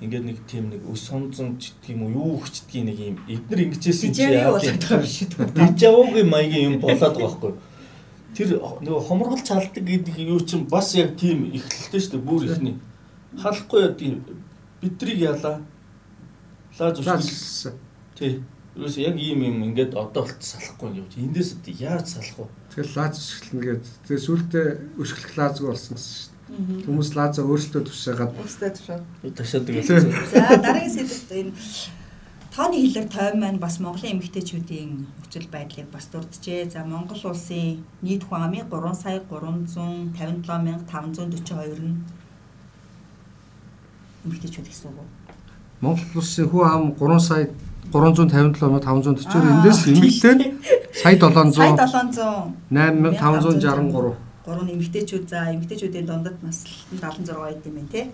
ингээд 0.00 0.24
нэг 0.24 0.38
тийм 0.50 0.70
нэг 0.72 0.82
өс 0.90 1.06
сонзон 1.08 1.58
ч 1.60 1.76
гэдэг 1.84 1.94
юм 1.94 2.02
уу 2.02 2.10
юу 2.10 2.30
хүчдэг 2.42 2.82
нэг 2.84 2.98
юм 2.98 3.16
эднэр 3.28 3.60
ингэжсэн 3.70 4.10
чи 4.12 4.26
яа 4.26 4.58
гэдэг 4.58 5.54
дижавогийн 5.54 6.28
маягийн 6.28 6.64
юм 6.74 6.80
болоод 6.82 7.14
байгаа 7.14 7.28
байхгүй 7.30 7.52
тэр 8.36 8.58
нөгөө 8.58 9.02
хомргол 9.08 9.42
чалдаг 9.42 9.84
гэдэг 9.84 10.18
юу 10.18 10.40
чинь 10.42 10.66
бас 10.66 10.94
яг 10.94 11.16
тийм 11.16 11.46
ихлэлтэй 11.54 12.00
шүү 12.00 12.12
дээ 12.18 12.26
бүр 12.26 12.42
ихний. 12.50 12.76
Халахгүй 13.38 13.80
яа 13.82 13.94
тийм 13.94 14.24
бидрийг 14.82 15.18
яалаа. 15.22 15.62
Лааж 16.78 16.98
уушсан 16.98 17.78
тий. 18.18 18.42
Юус 18.74 18.98
яг 18.98 19.16
ийм 19.16 19.40
юм 19.46 19.62
ингээд 19.70 19.94
одоо 19.94 20.26
болт 20.26 20.42
салахгүй 20.42 20.98
юм. 20.98 21.06
Эндээс 21.14 21.62
яаж 21.78 22.10
салах 22.10 22.38
вэ? 22.38 22.46
Тэгэл 22.74 22.96
лааж 22.98 23.14
өшгөлнө 23.22 23.62
гээд 23.62 23.84
тэгээ 24.10 24.26
сүултээ 24.26 24.66
өшгөлөх 24.98 25.34
лаазгүй 25.38 25.68
болсон 25.70 25.94
шүү 25.94 26.34
Хүмүүс 26.54 27.14
лааза 27.16 27.42
өөрсдөө 27.42 27.82
тушаагаад 27.88 28.36
өөрсдөө 28.36 28.70
тушаад 28.76 29.04
тушаадаг. 29.34 29.74
За 30.28 30.44
дараагийн 30.60 30.92
сэдвт 30.92 31.30
энэ 31.32 31.52
тооны 32.54 32.78
хэлээр 32.78 33.10
тойм 33.10 33.42
маань 33.42 33.58
бас 33.58 33.82
Монголын 33.82 34.14
эмэгтэйчүүдийн 34.14 35.10
нөхцөл 35.18 35.50
байдлыг 35.50 35.90
бас 35.90 36.06
дурджээ. 36.06 36.70
За 36.70 36.86
Монгол 36.86 37.18
улсын 37.26 37.82
нийт 37.98 38.22
хүн 38.22 38.46
амын 38.46 38.70
3 38.70 38.94
сая 38.94 39.18
357542 39.26 41.82
нь 41.82 42.06
эмэгтэйчүүд 44.22 44.70
гэсэн 44.70 44.94
үг. 44.94 45.10
Монгол 45.82 46.22
улсын 46.22 46.46
хүн 46.46 46.62
ам 46.62 46.94
3 46.94 47.18
сая 47.18 47.50
357 47.90 48.54
540 48.54 49.50
эндээс 49.50 49.90
эмэгтэй 49.90 50.54
сая 50.94 51.18
700 51.26 51.58
сая 51.58 51.74
700 51.74 52.54
8563 52.70 54.23
гурван 54.44 54.68
эмэгтэйчүүд 54.76 55.24
за 55.24 55.48
эмэгтэйчүүдийн 55.56 56.04
дундад 56.04 56.36
наслалтанд 56.44 57.32
76 57.32 57.40
байд 57.40 57.64
юм 57.64 57.74
байна 57.80 57.88
тий. 57.88 58.04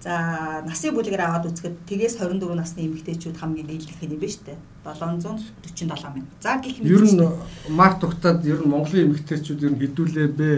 За 0.00 0.64
насны 0.64 0.92
бүлгээр 0.96 1.20
аваад 1.28 1.52
үзэхэд 1.52 1.76
тэгээс 1.84 2.16
24 2.24 2.56
насны 2.56 2.88
эмэгтэйчүүд 2.88 3.36
хамгийн 3.36 3.68
нийлэх 3.68 4.00
юм 4.00 4.16
байна 4.16 4.32
шүү 4.32 4.44
дээ. 4.48 4.58
747 4.88 5.92
байна. 5.92 6.24
За 6.40 6.56
гэх 6.56 6.80
мэт 6.80 6.88
ер 6.88 7.04
нь 7.04 7.20
март 7.68 8.00
тогтаад 8.00 8.40
ер 8.48 8.64
нь 8.64 8.72
Монголын 8.72 9.12
эмэгтэйчүүд 9.12 9.60
ер 9.60 9.72
нь 9.76 9.80
хідүүлээ 9.84 10.28
бэ? 10.40 10.50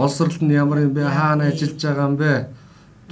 Боловсрол 0.00 0.40
нь 0.40 0.56
ямар 0.56 0.80
юм 0.88 0.96
бэ? 0.96 1.04
Хаана 1.04 1.52
ажиллаж 1.52 1.76
байгаа 1.76 2.08
юм 2.08 2.16
бэ? 2.16 2.32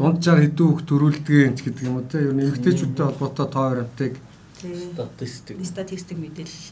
Дунджаар 0.00 0.40
хэдэн 0.40 0.66
хүүхд 0.72 0.86
төрүүлдэг 0.88 1.52
ч 1.52 1.58
гэдэг 1.68 1.84
юм 1.84 2.00
уу 2.00 2.08
те. 2.08 2.24
Ер 2.24 2.32
нь 2.32 2.48
эмэгтэйчүүдтэй 2.48 3.04
холбоотой 3.04 3.48
тоо 3.52 3.64
баримтыг 3.68 4.16
статистик 4.56 5.56
статистик 5.64 6.16
мэдээлэл 6.16 6.68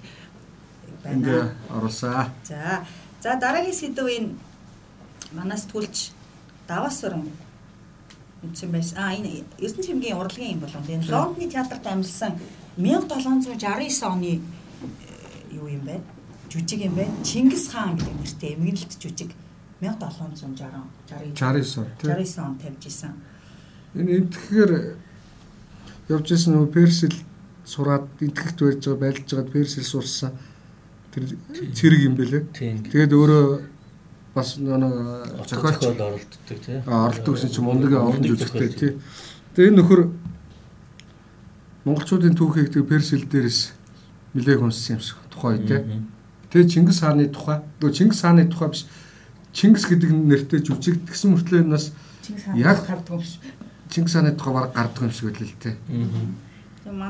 байна. 1.05 1.53
Оруулсаа. 1.69 2.33
За 2.45 2.81
За 3.23 3.35
дараагийн 3.35 3.75
сэдв 3.75 4.07
энэ 4.07 4.31
манай 5.35 5.59
сэтгүүлч 5.59 6.15
Давас 6.69 7.01
суран 7.01 7.27
үтсэн 8.47 8.71
байсан. 8.71 8.99
А 9.03 9.15
энэ 9.17 9.43
Эрдэнэ 9.59 9.87
чимгийн 9.87 10.19
урлагийн 10.21 10.55
юм 10.55 10.61
болон 10.63 10.87
энэ 10.87 11.11
Лондоны 11.11 11.51
театрт 11.51 11.87
амьдсан 11.87 12.39
1769 12.79 14.03
оны 14.07 14.39
э, 14.39 14.41
юу 15.51 15.67
юм 15.67 15.83
бэ? 15.83 15.99
Жүжиг 16.47 16.81
юм 16.87 16.95
бэ? 16.95 17.11
Чингис 17.27 17.67
хаан 17.75 17.99
гэдэг 17.99 18.15
нэртэй 18.23 18.55
эмгэнэлт 18.55 18.93
жүжиг 19.03 19.31
1760 19.83 20.55
69 20.55 20.75
он 20.79 21.87
69 21.99 22.39
он 22.39 22.55
тавьж 22.63 22.87
исэн. 22.87 23.13
Энэ 23.99 24.11
энэ 24.15 24.31
тэгэхээр 24.31 24.73
явж 26.15 26.27
исэн 26.31 26.55
нөө 26.55 26.71
Персил 26.71 27.15
сураад 27.67 28.07
энтгэгт 28.23 28.59
барьж 28.63 28.83
байгаа 28.87 29.03
байлж 29.03 29.27
байгаад 29.27 29.51
Персил 29.53 29.83
сурсан 29.83 30.33
тэр 31.19 31.73
цэрэг 31.75 32.01
юм 32.07 32.15
бэлээ. 32.15 32.43
Тэгээд 32.55 33.13
өөрөө 33.13 33.45
бас 34.35 34.57
нэг 34.59 34.83
зохиолч 35.49 35.83
оролддог 35.83 36.59
тий. 36.63 36.79
Оролддог 36.87 37.35
гэсэн 37.35 37.51
чинь 37.51 37.65
мундаг 37.65 37.93
олон 37.99 38.23
жүжигтэй 38.23 38.71
тий. 38.71 38.93
Тэгээд 39.55 39.71
энэ 39.75 39.79
нөхөр 39.83 40.01
монголчуудын 41.89 42.37
түүхийг 42.39 42.71
тэр 42.71 42.85
перс 42.87 43.11
хэл 43.11 43.27
дээрээс 43.27 43.61
нэлээх 44.35 44.61
хүнссэн 44.63 44.97
юм 44.97 45.03
шиг 45.03 45.19
тухай 45.33 45.59
тий. 45.59 45.81
Тэгээд 46.53 46.71
Чингис 46.73 47.01
хааны 47.01 47.29
тухай. 47.29 47.61
Нөгөө 47.81 47.95
Чингис 47.97 48.21
хааны 48.23 48.47
тухай 48.49 48.69
биш. 48.73 48.87
Чингис 49.53 49.85
гэдэг 49.89 50.11
нэртэй 50.13 50.61
жүжиг 50.63 51.03
тэгсэн 51.09 51.35
мөртлөө 51.35 51.61
энэ 51.65 51.75
бас 51.75 51.93
яг 52.55 52.85
гардаг 52.87 53.19
юм 53.19 53.25
шиг. 53.25 53.43
Чингис 53.91 54.15
хааны 54.15 54.33
тухай 54.37 54.53
баг 54.55 54.73
гардаг 54.73 55.03
юм 55.09 55.13
шиг 55.13 55.33
байлээ 55.33 55.49
л 55.49 55.61
тий. 55.61 55.75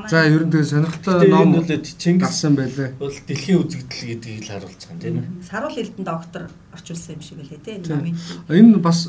За 0.09 0.25
ер 0.27 0.43
нь 0.45 0.51
тэгээ 0.51 0.71
сонирхолтой 0.71 1.27
ном 1.29 1.53
бол 1.53 1.65
Чингис 1.65 2.23
гарсан 2.27 2.55
байлээ. 2.55 2.89
Бол 2.99 3.15
дэлхийн 3.27 3.59
үзэгдэл 3.63 4.07
гэдгийг 4.11 4.43
л 4.43 4.51
харуулж 4.51 4.81
байгаа 4.83 4.93
юм 4.93 4.99
тийм 4.99 5.15
үү? 5.19 5.47
Саруул 5.47 5.77
Эрдэнэ 5.79 6.05
доктор 6.05 6.43
орчуулсан 6.75 7.15
юм 7.15 7.21
шиг 7.23 7.37
байлээ 7.39 7.63
тийм 7.63 7.81
номын. 7.87 8.17
Энэ 8.49 8.77
бас 8.83 8.99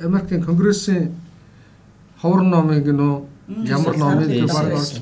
Америкийн 0.00 0.44
конгрессийн 0.44 1.12
ховор 2.20 2.42
номыг 2.42 2.86
нөө 2.88 3.14
ямар 3.68 3.96
номыг 3.96 4.28
баг 4.48 4.72
орж 4.76 4.92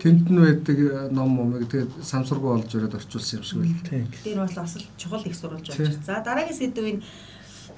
тэнд 0.00 0.26
нь 0.28 0.40
байдаг 0.40 0.78
ном 1.12 1.28
момыг 1.28 1.68
тэгээд 1.68 1.92
самсургуу 2.04 2.60
олж 2.60 2.70
ирээд 2.72 2.96
орчуулсан 2.96 3.40
юм 3.40 3.44
шиг 3.44 3.58
байлээ. 3.60 4.06
Тэр 4.24 4.38
бол 4.44 4.56
бас 4.56 4.76
чухал 4.96 5.24
их 5.24 5.36
сурулж 5.36 5.66
байна. 5.68 5.96
За 6.04 6.20
дараагийн 6.24 6.58
сэдвийн 6.58 6.98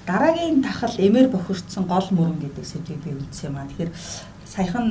дараагийн 0.06 0.62
тахал 0.62 0.94
эмээр 0.98 1.28
бохирдсон 1.30 1.84
гол 1.86 2.08
мөрөн 2.10 2.38
гэдэг 2.42 2.64
сэдвийг 2.66 3.00
би 3.06 3.14
үзсэн 3.14 3.50
юм 3.50 3.56
аа. 3.56 3.68
Тэгэхээр 3.70 3.92
саяхан 4.44 4.86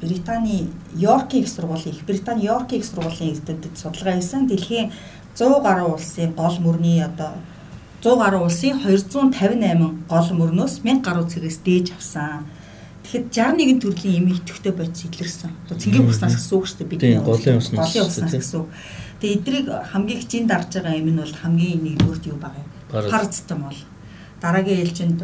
Британий 0.00 0.68
Йоркийн 0.94 1.44
их 1.44 1.48
сургуулийн 1.48 1.94
их 1.94 2.04
Британи 2.04 2.44
Йоркийн 2.44 2.80
их 2.80 2.86
сургуулийн 2.86 3.32
эрдэмтэд 3.32 3.78
судалгаа 3.78 4.14
хийсэн. 4.14 4.46
Дэлхийн 4.46 4.92
100 5.34 5.62
гаруй 5.62 5.92
улсын 5.94 6.32
гол 6.32 6.56
мөрний 6.60 7.02
одоо 7.02 7.32
100 8.02 8.16
гаруй 8.18 8.42
улсын 8.44 8.76
258 8.84 10.04
гол 10.08 10.28
мөрнөөс 10.40 10.84
1000 10.84 11.00
гаруй 11.00 11.24
цэгээс 11.24 11.58
дээж 11.64 11.86
авсан. 11.96 12.44
Тэгэхэд 13.02 13.32
61 13.32 13.80
төрлийн 13.80 14.16
эми 14.20 14.32
идэвхтэй 14.36 14.72
бодис 14.72 15.04
илэрсэн. 15.08 15.50
Одоо 15.64 15.78
цэнгийн 15.78 16.08
уснаас 16.10 16.36
гэсэн 16.36 16.54
үг 16.58 16.66
шүү 16.66 16.78
дээ 16.78 16.90
бидний 16.92 17.20
голын 17.24 17.56
уснаас 17.56 17.92
гэсэн 17.94 18.60
үг. 18.60 18.68
Тэгээ 19.20 19.36
эдрийг 19.40 19.66
хамгийн 19.92 20.20
хичээн 20.20 20.46
дарж 20.50 20.70
байгаа 20.76 20.92
эм 20.92 21.08
нь 21.08 21.20
бол 21.22 21.34
хамгийн 21.40 21.80
нэгдүгürt 21.80 22.24
юу 22.28 22.36
байгаа 22.36 22.60
юм? 22.60 22.70
Парацетам 22.92 23.60
бол 23.64 23.80
дараагийн 24.42 24.80
ээлжинд 24.84 25.20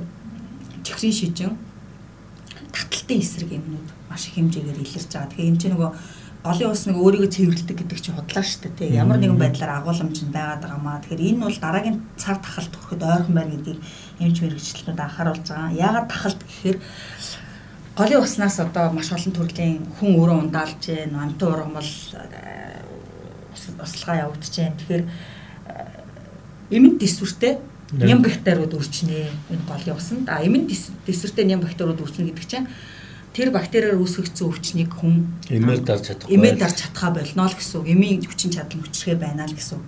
чихрийн 0.86 1.12
шижин 1.12 1.52
таталтын 3.12 3.20
эсрэг 3.20 3.50
юмнууд 3.52 3.88
маш 4.12 4.28
их 4.28 4.36
хэмжээгээр 4.36 4.84
илэрч 4.84 5.08
байгаа. 5.08 5.28
Тэгэхээр 5.32 5.48
энэ 5.48 5.60
чинь 5.60 5.72
нөгөө 5.72 5.90
голын 6.42 6.74
ус 6.74 6.84
нэг 6.90 6.96
өөрийгөө 6.98 7.30
цэвэрлдэг 7.32 7.76
гэдэг 7.80 7.98
чинь 8.02 8.16
худлаа 8.18 8.44
шүү 8.44 8.74
дээ. 8.74 8.98
Ямар 8.98 9.18
нэгэн 9.22 9.38
байдлаар 9.38 9.78
агуулмж 9.78 10.16
байгаад 10.26 10.62
байгаа 10.66 10.80
маа. 10.82 10.98
Тэгэхээр 11.00 11.38
энэ 11.38 11.44
бол 11.46 11.58
дараагийн 11.62 11.98
цар 12.18 12.36
тахалт 12.42 12.72
төрөхөд 12.74 13.02
ойрхон 13.02 13.34
байна 13.38 13.54
гэдгийг 13.54 13.80
эмч 14.18 14.36
мэрэгчлэнүүд 14.42 15.00
анхааруулж 15.00 15.46
байгаа. 15.46 15.70
Яагаад 15.72 16.06
тахалт 16.10 16.40
гэхээр 16.42 16.78
голын 17.94 18.22
уснаас 18.26 18.58
одоо 18.58 18.90
маш 18.90 19.08
олон 19.14 19.32
төрлийн 19.32 19.86
хүн 19.96 20.10
өөрөө 20.18 20.36
ундаалж 20.42 20.82
гэн, 20.82 21.14
амтан 21.14 21.48
ургамал 21.48 21.90
услага 23.78 24.22
явагдаж 24.26 24.54
байна. 24.58 24.78
Тэгэхээр 24.82 25.04
эмэн 26.74 26.98
дэсвэртэй 26.98 27.54
ням 27.92 28.18
бактериуд 28.24 28.74
үрчнээ 28.74 29.30
энэ 29.52 29.66
голын 29.68 29.96
усанд. 29.96 30.26
А 30.26 30.42
эмэн 30.42 30.66
дэсвэртэй 30.66 31.44
ням 31.44 31.60
бактериуд 31.60 32.00
үрчнэ 32.00 32.32
гэдэг 32.32 32.46
чинь 32.48 32.66
тэр 33.32 33.48
бактериар 33.50 33.96
үүсгэгдсэн 33.96 34.44
өвчнийг 34.44 34.92
хүн 34.92 35.24
эмээр 35.48 35.80
дарж 35.80 36.12
чадахгүй 36.12 36.36
эмээр 36.36 36.56
дарж 36.60 36.76
чадхаа 36.84 37.10
болно 37.16 37.48
л 37.48 37.56
гэсэн 37.56 37.80
үг. 37.80 37.88
Эмийн 37.88 38.20
хүчин 38.28 38.52
чадал 38.52 38.80
хүчрхээ 38.84 39.16
байна 39.16 39.48
л 39.48 39.56
гэсэн 39.56 39.80
үг. 39.80 39.84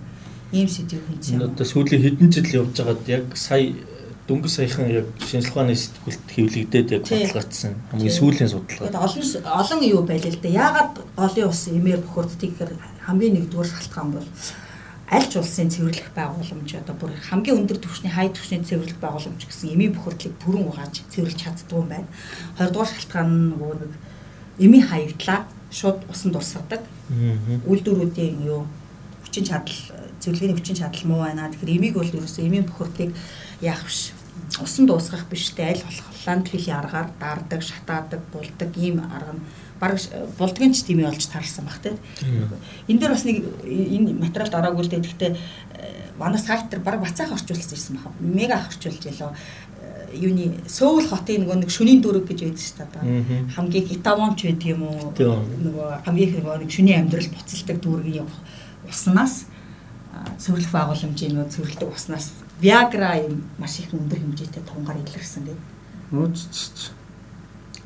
Ийм 0.49 0.69
сэдвийг 0.69 1.03
хүнцээ. 1.05 1.45
Одоо 1.45 1.65
сүүлийн 1.65 2.01
хэдэн 2.01 2.29
жил 2.33 2.65
явж 2.65 2.73
байгаад 2.73 3.03
яг 3.05 3.25
сая 3.37 3.69
дөнгөж 4.25 4.49
саяхан 4.49 4.89
яг 4.89 5.05
шинжлэх 5.21 5.53
ухааны 5.53 5.77
сэтгүүлт 5.77 6.25
хэвлэгдээд 6.33 6.89
яг 6.97 7.03
бодлогоцсон 7.05 7.73
хамгийн 7.93 8.17
сүүлийн 8.17 8.49
судалгаа. 8.49 9.05
Олон 9.05 9.21
олон 9.45 9.81
юу 9.85 10.01
байлаа 10.01 10.33
л 10.33 10.41
да. 10.41 10.49
Яагаад 10.49 10.93
голын 11.13 11.49
ус 11.53 11.61
эмээр 11.69 12.01
бохирдтыг 12.01 12.57
гэхээр 12.57 12.73
хамгийн 13.05 13.33
нэгдүгээр 13.37 13.69
шалтгаан 13.69 14.09
бол 14.17 14.27
аль 15.11 15.27
ч 15.29 15.37
улсын 15.37 15.69
цэвэрлэх 15.69 16.09
байгууламж 16.17 16.69
одоо 16.81 16.95
бүр 16.97 17.13
хамгийн 17.13 17.61
өндөр 17.61 17.77
түвшний 17.77 18.09
хай 18.09 18.33
түвшний 18.33 18.65
цэвэрлэх 18.65 18.97
байгууламж 18.97 19.41
гэсэн 19.45 19.77
эмийн 19.77 19.93
бохирдлыг 19.93 20.33
бүрэн 20.41 20.65
угааж 20.65 21.05
цэвэрлж 21.13 21.37
чаддгүй 21.37 21.77
юм 21.77 21.89
байна. 21.93 22.09
Хоёрдугаар 22.57 22.89
шалтгаан 22.89 23.29
нь 23.29 23.49
нөгөө 23.53 23.73
нэг 23.85 23.93
эмийн 24.65 24.85
хаягдлаа 24.89 25.39
шууд 25.69 25.99
усанд 26.09 26.35
урсгадаг. 26.35 26.81
Үйлдвэрүүдийн 27.69 28.49
юу 28.49 28.65
хүчин 29.21 29.45
чадал 29.45 29.77
цэвэрлэгийн 30.25 30.57
хүчин 30.57 30.79
чадал 30.81 31.05
муу 31.05 31.21
байна. 31.21 31.53
Тэгэхээр 31.53 31.77
эмийг 31.77 31.93
бол 32.01 32.09
ерөөсөө 32.09 32.43
эмийн 32.49 32.65
бохирдлыг 32.65 33.13
яах 33.61 33.85
биш 33.85 34.09
усан 34.57 34.85
дуусгах 34.89 35.29
биштэй 35.29 35.77
аль 35.77 35.85
болох 35.85 36.07
ландфилийн 36.25 36.77
аргаар 36.81 37.09
даардаг, 37.19 37.61
шатаадаг, 37.61 38.21
булдаг 38.33 38.71
ийм 38.77 39.05
арга 39.05 39.37
нь 39.37 39.45
баг 39.79 39.99
булдгийн 40.37 40.73
ч 40.73 40.83
тийм 40.83 41.03
болж 41.03 41.25
таарсан 41.27 41.65
баг 41.65 41.79
тийм. 41.83 41.97
Энэ 42.87 42.99
дээр 42.99 43.13
бас 43.13 43.25
нэг 43.25 43.43
энэ 43.65 44.13
материалд 44.15 44.55
ороогүй 44.55 44.83
л 44.85 44.91
дээ. 44.91 45.03
Гэхдээ 45.03 45.31
манай 46.19 46.39
сайтар 46.39 46.79
баг 46.79 47.01
бацаах 47.01 47.35
орчуулсан 47.35 47.75
ирсэн 47.75 47.99
баг. 47.99 48.13
Мега 48.19 48.61
орчуулж 48.61 49.03
ялаа 49.05 49.35
юуны 50.15 50.63
Сөүл 50.67 51.07
хотын 51.09 51.43
нөгөө 51.43 51.65
нэг 51.65 51.71
шөнийн 51.71 51.99
дүүрэг 51.99 52.25
гэж 52.29 52.39
байдаг 52.47 52.63
шүү 52.63 52.87
дээ. 52.87 53.51
Хамгийн 53.55 53.87
хитавомч 53.89 54.39
байдаг 54.47 54.69
юм 54.71 54.81
уу? 54.87 55.11
Нөгөө 55.11 55.87
хамгийн 56.07 56.29
их 56.29 56.35
нөгөө 56.39 56.71
шөнийн 56.71 56.99
амьдрал 57.03 57.29
буцалдаг 57.35 57.77
дүүргийн 57.83 58.27
уснаас 58.87 59.45
цэвэрлэх 60.39 60.71
байгууламжийн 60.71 61.35
нөгөө 61.35 61.51
цэвэрлдэг 61.51 61.89
уснаас 61.91 62.31
Viagra 62.61 63.19
юм 63.19 63.43
маш 63.59 63.83
их 63.83 63.91
өндөр 63.91 64.19
хэмжээтэй 64.19 64.63
тунгаар 64.63 65.03
илэрсэн 65.03 65.43
гэдэг. 65.43 65.59
Нууцч. 66.15 66.95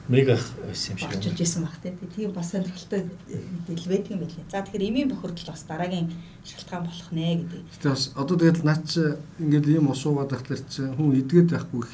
Мега 0.10 0.40
байсан 0.66 0.98
юм 0.98 0.98
шиг. 0.98 1.10
Очиж 1.14 1.40
исэн 1.40 1.64
баг 1.64 1.78
те. 1.84 1.94
Тийм 2.16 2.34
бас 2.34 2.50
сонирхолтой 2.50 3.06
мэдээлэл 3.30 3.92
байдаг 3.94 4.10
юм 4.10 4.20
билээ. 4.26 4.50
За 4.50 4.66
тэгэхээр 4.66 4.90
эмийн 4.90 5.10
бохирдол 5.10 5.54
бас 5.54 5.64
дараагийн 5.70 6.10
шалтгаан 6.42 6.84
болох 6.90 7.10
нэ 7.14 7.46
гэдэг. 7.46 7.62
Гэтэ 7.78 7.90
бас 7.94 8.10
одоо 8.18 8.36
тэгэл 8.42 8.66
наач 8.66 8.90
ингээд 9.38 9.70
ийм 9.70 9.94
усуугаад 9.94 10.34
тахлаар 10.34 10.62
чи 10.66 10.82
хүн 10.82 11.14
эдгээд 11.14 11.54
байхгүй 11.54 11.82
их 11.86 11.94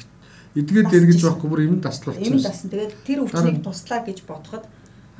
эдгээд 0.56 0.96
эргэж 0.96 1.20
байхгүй 1.28 1.48
бүр 1.52 1.64
эмэнд 1.68 1.84
таслуулчихсан. 1.84 2.32
Эмэнд 2.32 2.48
тасна. 2.48 2.72
Тэгээд 2.72 2.92
тэр 3.04 3.18
өвчнийг 3.20 3.60
туслаа 3.60 4.00
гэж 4.00 4.18
бодоход 4.24 4.64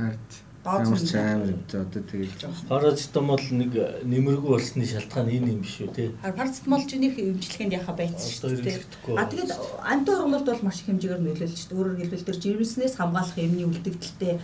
хард 0.00 0.28
Ч 0.66 1.14
амар 1.14 1.55
те 1.70 1.79
одоо 1.79 2.02
тэгээд 2.02 2.42
парацетамол 2.66 3.44
нэг 3.55 3.72
нэмэргүй 4.02 4.50
болсны 4.50 4.83
шалтгаан 4.83 5.31
энэ 5.31 5.55
юм 5.55 5.61
биш 5.62 5.79
үү 5.79 5.94
те. 5.94 6.11
Парацетамол 6.26 6.83
ч 6.83 6.98
нэг 6.98 7.14
эмчилгээнд 7.14 7.79
яхаа 7.79 7.94
байцсан 7.94 8.26
шүү 8.26 8.66
дээ. 8.66 8.83
А 9.14 9.31
тэгээд 9.31 9.55
анти 9.87 10.11
ургамалд 10.11 10.46
бол 10.50 10.66
маш 10.66 10.83
их 10.83 10.90
хэмжээгээр 10.90 11.22
нөлөөлж 11.22 11.55
шүү 11.55 11.70
дээ. 11.70 11.79
Өөрөөр 11.79 11.98
хэлбэл 12.02 12.26
тэр 12.26 12.38
жирэмснээс 12.42 12.94
хамгаалах 12.98 13.38
эмний 13.38 13.66
үлдэгдэлтэй 13.70 14.35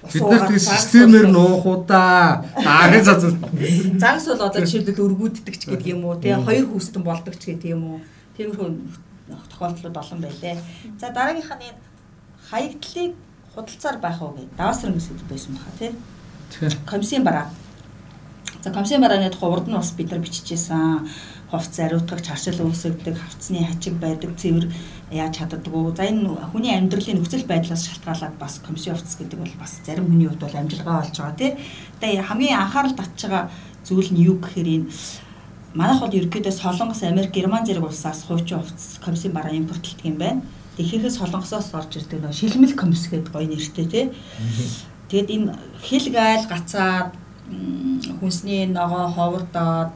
Бид 0.00 0.22
нар 0.24 0.58
системээр 0.58 1.28
нуух 1.28 1.66
уу 1.68 1.84
да. 1.84 2.40
Аагийн 2.56 3.04
цац. 3.04 3.20
Загас 4.00 4.26
бол 4.32 4.48
одоо 4.48 4.64
жишээлбэл 4.64 5.04
өргүүддэг 5.04 5.56
ч 5.60 5.68
гэдэг 5.68 5.92
юм 5.92 6.08
уу, 6.08 6.16
тэгээ 6.16 6.40
хоёр 6.40 6.66
хүүстэн 6.72 7.04
болдог 7.04 7.36
ч 7.36 7.52
гэдэг 7.52 7.76
юм 7.76 7.84
уу. 7.84 7.98
Тиймэрхүү 8.32 8.68
тохиолдлууд 9.52 9.96
олон 10.00 10.20
байлээ. 10.24 10.56
За 10.96 11.12
дараагийнх 11.12 11.52
нь 11.52 11.76
хаягдлыг 12.48 13.12
худалцаар 13.54 13.98
байх 13.98 14.22
уу 14.22 14.34
гэдэг 14.36 14.56
даваасрын 14.56 14.94
мэсэд 14.94 15.22
байсан 15.28 15.58
баха 15.58 15.72
тий. 15.78 15.90
Комиссийн 16.86 17.24
бараа. 17.24 17.50
За 18.62 18.70
комиссийн 18.70 19.00
барааны 19.02 19.30
тухай 19.30 19.50
урд 19.50 19.66
нь 19.68 19.74
бас 19.74 19.90
бид 19.92 20.10
нар 20.10 20.20
биччихсэн. 20.20 21.08
Хувц 21.50 21.78
ариутгах, 21.82 22.22
чаршил 22.22 22.62
үүсгдэг, 22.62 23.18
хавцны 23.18 23.66
хачиг 23.66 23.98
байдаг, 23.98 24.38
цэвэр 24.38 24.70
яаж 25.10 25.34
чаддаггүй. 25.34 25.96
За 25.98 26.06
энэ 26.06 26.30
хүний 26.54 26.78
амьдралын 26.78 27.18
нөхцөл 27.18 27.42
байдлаас 27.42 27.90
шалтгаалаад 27.90 28.38
бас 28.38 28.62
комиссийн 28.62 28.94
хувцс 28.94 29.18
гэдэг 29.18 29.38
бол 29.42 29.54
бас 29.58 29.82
зарим 29.82 30.06
хүний 30.06 30.30
хувьд 30.30 30.46
бол 30.46 30.54
амжилгаа 30.54 31.02
болж 31.02 31.16
байгаа 31.18 31.34
тий. 31.34 31.58
Тэгээ 31.98 32.22
хамгийн 32.22 32.54
анхаарал 32.54 32.94
татж 32.94 33.18
байгаа 33.26 33.50
зүйл 33.82 34.14
нь 34.14 34.22
юу 34.30 34.38
гэхээр 34.38 34.68
энэ 34.78 34.86
манайх 35.74 35.98
бол 35.98 36.14
ерөөдөө 36.14 36.54
Солонгос, 36.54 37.02
Америк, 37.02 37.34
Герман 37.34 37.66
зэрэг 37.66 37.82
улсаас 37.82 38.22
хуучин 38.30 38.62
хувцс 38.62 39.02
комиссийн 39.02 39.34
бараа 39.34 39.50
импортлдог 39.50 40.06
юм 40.06 40.18
байна 40.22 40.42
ихэнх 40.82 41.12
солонгосоос 41.12 41.74
орж 41.74 41.96
ирдэг 41.96 42.20
нөө 42.20 42.34
шилмэл 42.34 42.74
комисс 42.74 43.08
гэдэг 43.08 43.32
гоё 43.32 43.46
нэртэй 43.48 43.86
тий. 43.86 44.06
Тэгэд 45.10 45.28
энэ 45.30 45.52
хил 45.82 46.06
гайл 46.12 46.44
гацаад 46.48 47.12
хүнсний 48.20 48.66
ногоо 48.66 49.06
ховордоод 49.12 49.90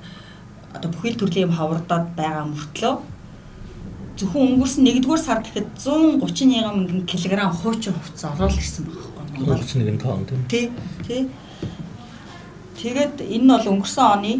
одоо 0.74 0.88
бүхэл 0.90 1.18
төрлийн 1.18 1.48
юм 1.48 1.56
ховордоод 1.56 2.06
байгаа 2.18 2.44
мөртлөө 2.50 2.94
зөвхөн 4.18 4.54
өнгөрсөн 4.54 4.86
1-р 4.86 5.18
сар 5.18 5.42
гэхэд 5.42 5.68
131 5.78 6.62
мянган 6.62 7.02
кг 7.06 7.34
хуучин 7.50 7.94
хувцас 7.94 8.30
ороод 8.30 8.54
ирсэн 8.54 8.86
байгаа 8.86 9.10
байхгүй 9.18 9.42
юу? 9.42 9.58
31 9.58 9.98
тонн 9.98 10.22
тий. 10.50 10.70
Тий. 11.06 11.22
Тэгээд 12.78 13.26
энэ 13.26 13.42
нь 13.42 13.50
бол 13.50 13.70
өнгөрсөн 13.74 14.06
оны 14.14 14.32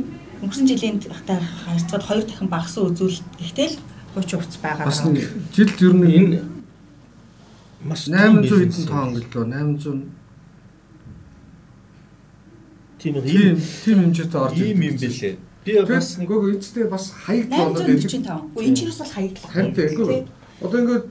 өнгөрсөн 0.42 0.66
жилийн 0.70 1.02
харьцаад 1.02 2.02
хоёр 2.06 2.24
дахин 2.26 2.48
багасан 2.50 2.86
үзүүлэлт 2.90 3.26
гэхдээ 3.40 3.68
хуучин 4.14 4.38
хувцас 4.40 4.58
байгаа. 4.62 4.86
Бас 4.86 5.04
нэг 5.04 5.26
жилд 5.54 5.78
ер 5.82 5.94
нь 5.94 6.06
энэ 6.18 6.38
маш 7.84 8.08
800 8.08 8.48
хэдэн 8.48 8.86
тонн 8.88 9.10
гэлөө 9.18 9.44
800 9.44 10.24
тийм 13.04 13.14
тийм 13.20 13.56
тийм 13.84 13.98
хэмжээтэй 14.00 14.40
орж 14.40 14.56
ийм 14.56 14.80
юм 14.80 14.96
бэлээ. 14.96 15.36
Би 15.64 15.72
бас 15.84 16.16
нэг 16.18 16.28
гоо 16.28 16.48
эцтэй 16.52 16.84
бас 16.88 17.12
хаягдл 17.12 17.56
болоод 17.56 17.84
байна. 17.84 18.00
845. 18.00 18.54
Үгүй 18.54 18.64
энэ 18.64 18.76
чинь 18.76 18.88
бас 18.88 19.12
хаягдлах. 19.12 19.50
Харин 19.52 19.74
тийм. 19.74 20.28
Одоо 20.60 20.78
ингээд 20.80 21.06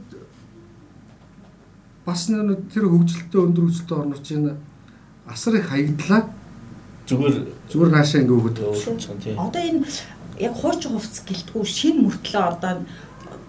бас 2.06 2.22
нэг 2.30 2.60
тэр 2.74 2.86
хөгжилтэй 2.90 3.42
өндөр 3.42 3.64
хөгжилтэй 3.70 3.98
орнууд 3.98 4.24
чинь 4.26 4.58
асар 5.28 5.56
их 5.58 5.70
хаягдлаа. 5.70 6.22
Зүгээр 7.06 7.36
зүгээр 7.70 7.92
наашаа 7.94 8.22
ингээд 8.22 8.38
өгöd. 8.38 8.58
Одоо 9.38 9.62
энэ 9.62 9.86
яг 10.40 10.54
хуучин 10.58 10.92
хувцас 10.94 11.24
гэлтгүй 11.28 11.66
шин 11.66 12.06
мөртлөө 12.06 12.44
одоо 12.44 12.86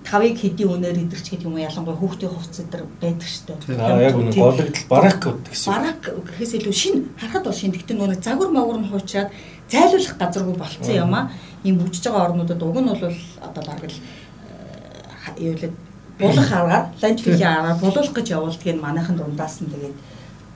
тавыг 0.05 0.37
хэдийн 0.37 0.69
үнээр 0.69 1.09
идэрч 1.09 1.33
гэдэг 1.33 1.49
юм 1.49 1.57
уу 1.57 1.65
ялангуяа 1.65 1.97
хүүхдийн 1.97 2.33
хувцас 2.33 2.67
дээр 2.69 2.85
байдаг 3.01 3.29
штэ. 3.29 3.57
Аа 3.81 4.05
яг 4.05 4.17
үнэ 4.21 4.37
гологдол 4.37 4.85
барак 4.93 5.25
гэсэн. 5.49 5.73
Барак 5.73 6.03
гэхээс 6.05 6.53
илүү 6.61 6.75
шин 6.77 6.95
харахад 7.17 7.45
бол 7.49 7.57
шин 7.57 7.73
гэхдээ 7.73 7.97
нөгөө 7.97 8.21
загвар 8.21 8.51
магвар 8.53 8.81
нь 8.85 8.91
хуучаад 8.93 9.33
зайлуулах 9.73 10.17
газаргүй 10.21 10.57
болцсон 10.61 10.95
юм 10.95 11.15
аа. 11.17 11.33
Ийм 11.65 11.81
хөгжиж 11.81 12.05
байгаа 12.05 12.27
орнуудад 12.29 12.61
уг 12.61 12.77
нь 12.77 12.91
бол 12.93 13.17
одоо 13.41 13.63
бараг 13.65 13.89
л 13.89 13.99
юу 15.41 15.57
л 15.57 15.65
булах 16.21 16.53
аргаар 16.53 16.85
ландфилийн 17.01 17.49
аргаар 17.49 17.81
булуулах 17.81 18.13
гэж 18.13 18.29
явуулдаг 18.37 18.69
нь 18.69 18.85
манайхан 18.85 19.17
дундаас 19.17 19.65
нь 19.65 19.73
тэгээд 19.73 19.97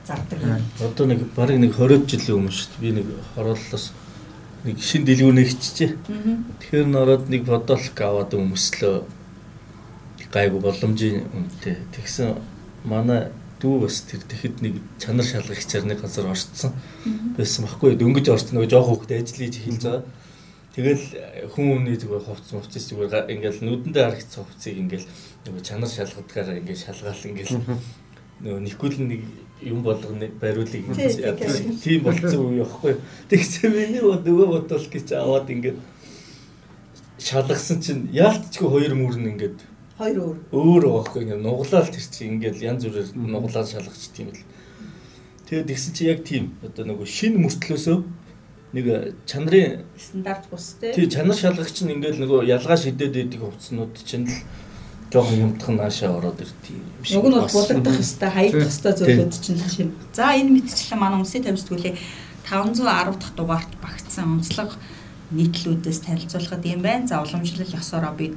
зардаг. 0.05 0.38
Одоо 0.77 1.07
нэг 1.09 1.25
бараг 1.33 1.57
нэг 1.57 1.73
20 1.73 2.05
жилийн 2.05 2.37
өмнө 2.37 2.53
шүү 2.53 2.69
дээ. 2.77 2.85
Би 2.85 2.91
нэг 3.01 3.07
хорооллоос 3.33 3.97
нэг 4.69 4.79
шин 4.85 5.03
дэлгүүрнээ 5.09 5.47
хичжээ. 5.49 5.91
Тэгэхээр 6.61 6.89
нөрөөд 6.93 7.25
нэг 7.33 7.43
бодолк 7.49 7.97
аваад 7.97 8.37
өмслөө 8.37 8.97
гайгүй 10.29 10.61
боломжийн 10.61 11.25
үнэтэй. 11.33 11.77
Тэгсэн 11.97 12.37
манай 12.85 13.33
дүү 13.59 13.89
бас 13.89 14.05
тэр 14.07 14.23
тэгэхэд 14.29 14.62
нэг 14.62 14.75
чанар 15.01 15.27
шалгах 15.27 15.64
чарны 15.64 15.97
газар 15.97 16.31
орцсон. 16.31 16.77
Байсан 17.35 17.66
байхгүй 17.66 17.97
дөнгөж 17.97 18.27
орцсон 18.29 18.61
нөгөө 18.61 18.71
жоох 18.71 18.89
хүүхдээ 18.93 19.19
ажлыг 19.25 19.57
эхэлж 19.57 19.83
байгаа. 19.83 20.05
Тэгэл 20.79 21.05
хүн 21.51 21.66
өмнө 21.75 21.99
зүгээр 21.99 22.23
хувцс 22.23 22.55
хувцс 22.55 22.87
зүгээр 22.87 23.27
ингээл 23.35 23.66
нүдэндээ 23.66 24.05
харагдсан 24.05 24.47
хувцсыг 24.47 24.77
ингээл 24.79 25.07
нөгөө 25.49 25.62
чанар 25.66 25.91
шалгадгаар 25.91 26.61
ингээл 26.62 26.85
шалгаал 26.87 27.25
ингээл 27.27 27.55
нөгөө 28.47 28.61
никул 28.62 28.95
нэг 28.95 29.23
юм 29.63 29.83
болгоно 29.83 30.29
бариулыг 30.41 30.85
тийм 31.83 32.03
болцсон 32.05 32.43
үе 32.47 32.63
байхгүй. 32.63 32.95
Тэгсэн 33.29 33.73
миний 33.73 34.03
нөгөө 34.03 34.47
бодвол 34.55 34.87
гэж 34.87 35.13
аваад 35.19 35.51
ингээд 35.51 35.79
шалгасан 37.19 37.83
чинь 37.83 38.07
яалтчгүй 38.15 38.69
хоёр 38.71 38.95
мөрн 38.95 39.35
ингээд 39.35 39.59
хоёр 39.99 40.19
өөр 40.23 40.39
өөр 40.55 40.85
байхгүй 40.95 41.23
ингээд 41.27 41.43
нуглаал 41.43 41.91
тэр 41.91 42.07
чинь 42.07 42.39
ингээд 42.39 42.63
янз 42.63 42.87
бүрээр 42.87 43.09
нуглаал 43.19 43.67
шалгач 43.67 44.03
тийм 44.15 44.31
л. 44.31 44.47
Тэгээд 45.51 45.67
тэгсэн 45.67 45.93
чи 45.95 46.03
яг 46.07 46.23
тийм 46.23 46.55
одоо 46.63 46.87
нөгөө 46.87 47.07
шинэ 47.09 47.43
мөртлөөсөө 47.43 47.99
нэг 48.79 48.87
чанарын 49.27 49.83
стандарт 49.99 50.47
бус 50.51 50.77
тий. 50.79 50.93
Тий 50.95 51.11
чанар 51.11 51.35
шалгагч 51.35 51.83
нь 51.83 51.99
ингээд 51.99 52.23
нөгөө 52.23 52.47
ялгаа 52.47 52.77
шидэд 52.77 53.17
идэг 53.17 53.41
хувцснууд 53.43 53.97
чинь 54.07 54.29
л 54.29 54.37
жоохон 55.13 55.41
юмдах 55.41 55.69
нь 55.69 55.79
наашаа 55.81 56.13
ороод 56.17 56.39
ирдээ 56.41 56.77
юм 56.77 57.05
шиг. 57.05 57.19
Уг 57.19 57.27
нь 57.29 57.37
бол 57.37 57.49
булагдах 57.49 57.97
хэвээр 57.97 58.33
хаягдах 58.33 58.73
хэвээр 58.73 58.99
зөвлөд 58.99 59.35
чинь 59.41 59.63
шин. 59.69 59.91
За 60.13 60.37
энэ 60.37 60.53
мэдчлэн 60.53 61.01
манай 61.01 61.19
өмсөй 61.21 61.41
тамирчдгүүлээ 61.41 61.95
510 62.45 63.17
дахь 63.17 63.35
дугаарт 63.37 63.73
багтсан 63.81 64.41
онцлог 64.41 64.77
нийтлүүдээс 65.33 66.01
танилцуулахад 66.05 66.65
юм 66.65 66.81
байна. 66.85 67.09
За 67.09 67.21
уламжлал 67.25 67.73
ёсороо 67.73 68.13
бид 68.13 68.37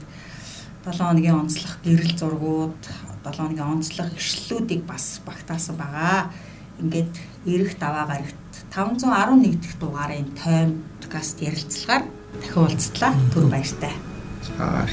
7 0.88 0.98
хоногийн 0.98 1.40
онцлог 1.44 1.76
гэрэл 1.84 2.16
зургууд, 2.16 2.82
7 3.24 3.36
хоногийн 3.36 3.72
онцлог 3.72 4.10
ишлэлүүдийг 4.16 4.84
бас 4.88 5.20
багтаасан 5.28 5.76
байгаа. 5.76 6.32
Ингээд 6.80 7.14
эрэх 7.46 7.76
даваа 7.80 8.08
гарагт 8.08 8.36
511 8.72 9.60
дахь 9.60 9.78
дугаарын 9.80 10.28
тойм 10.40 10.84
подкаст 11.12 11.42
ярилцлагаар 11.42 12.04
дахин 12.40 12.64
уулзтлаа. 12.64 13.14
Түр 13.34 13.52
баяртай. 13.52 13.94
Аа 14.58 14.88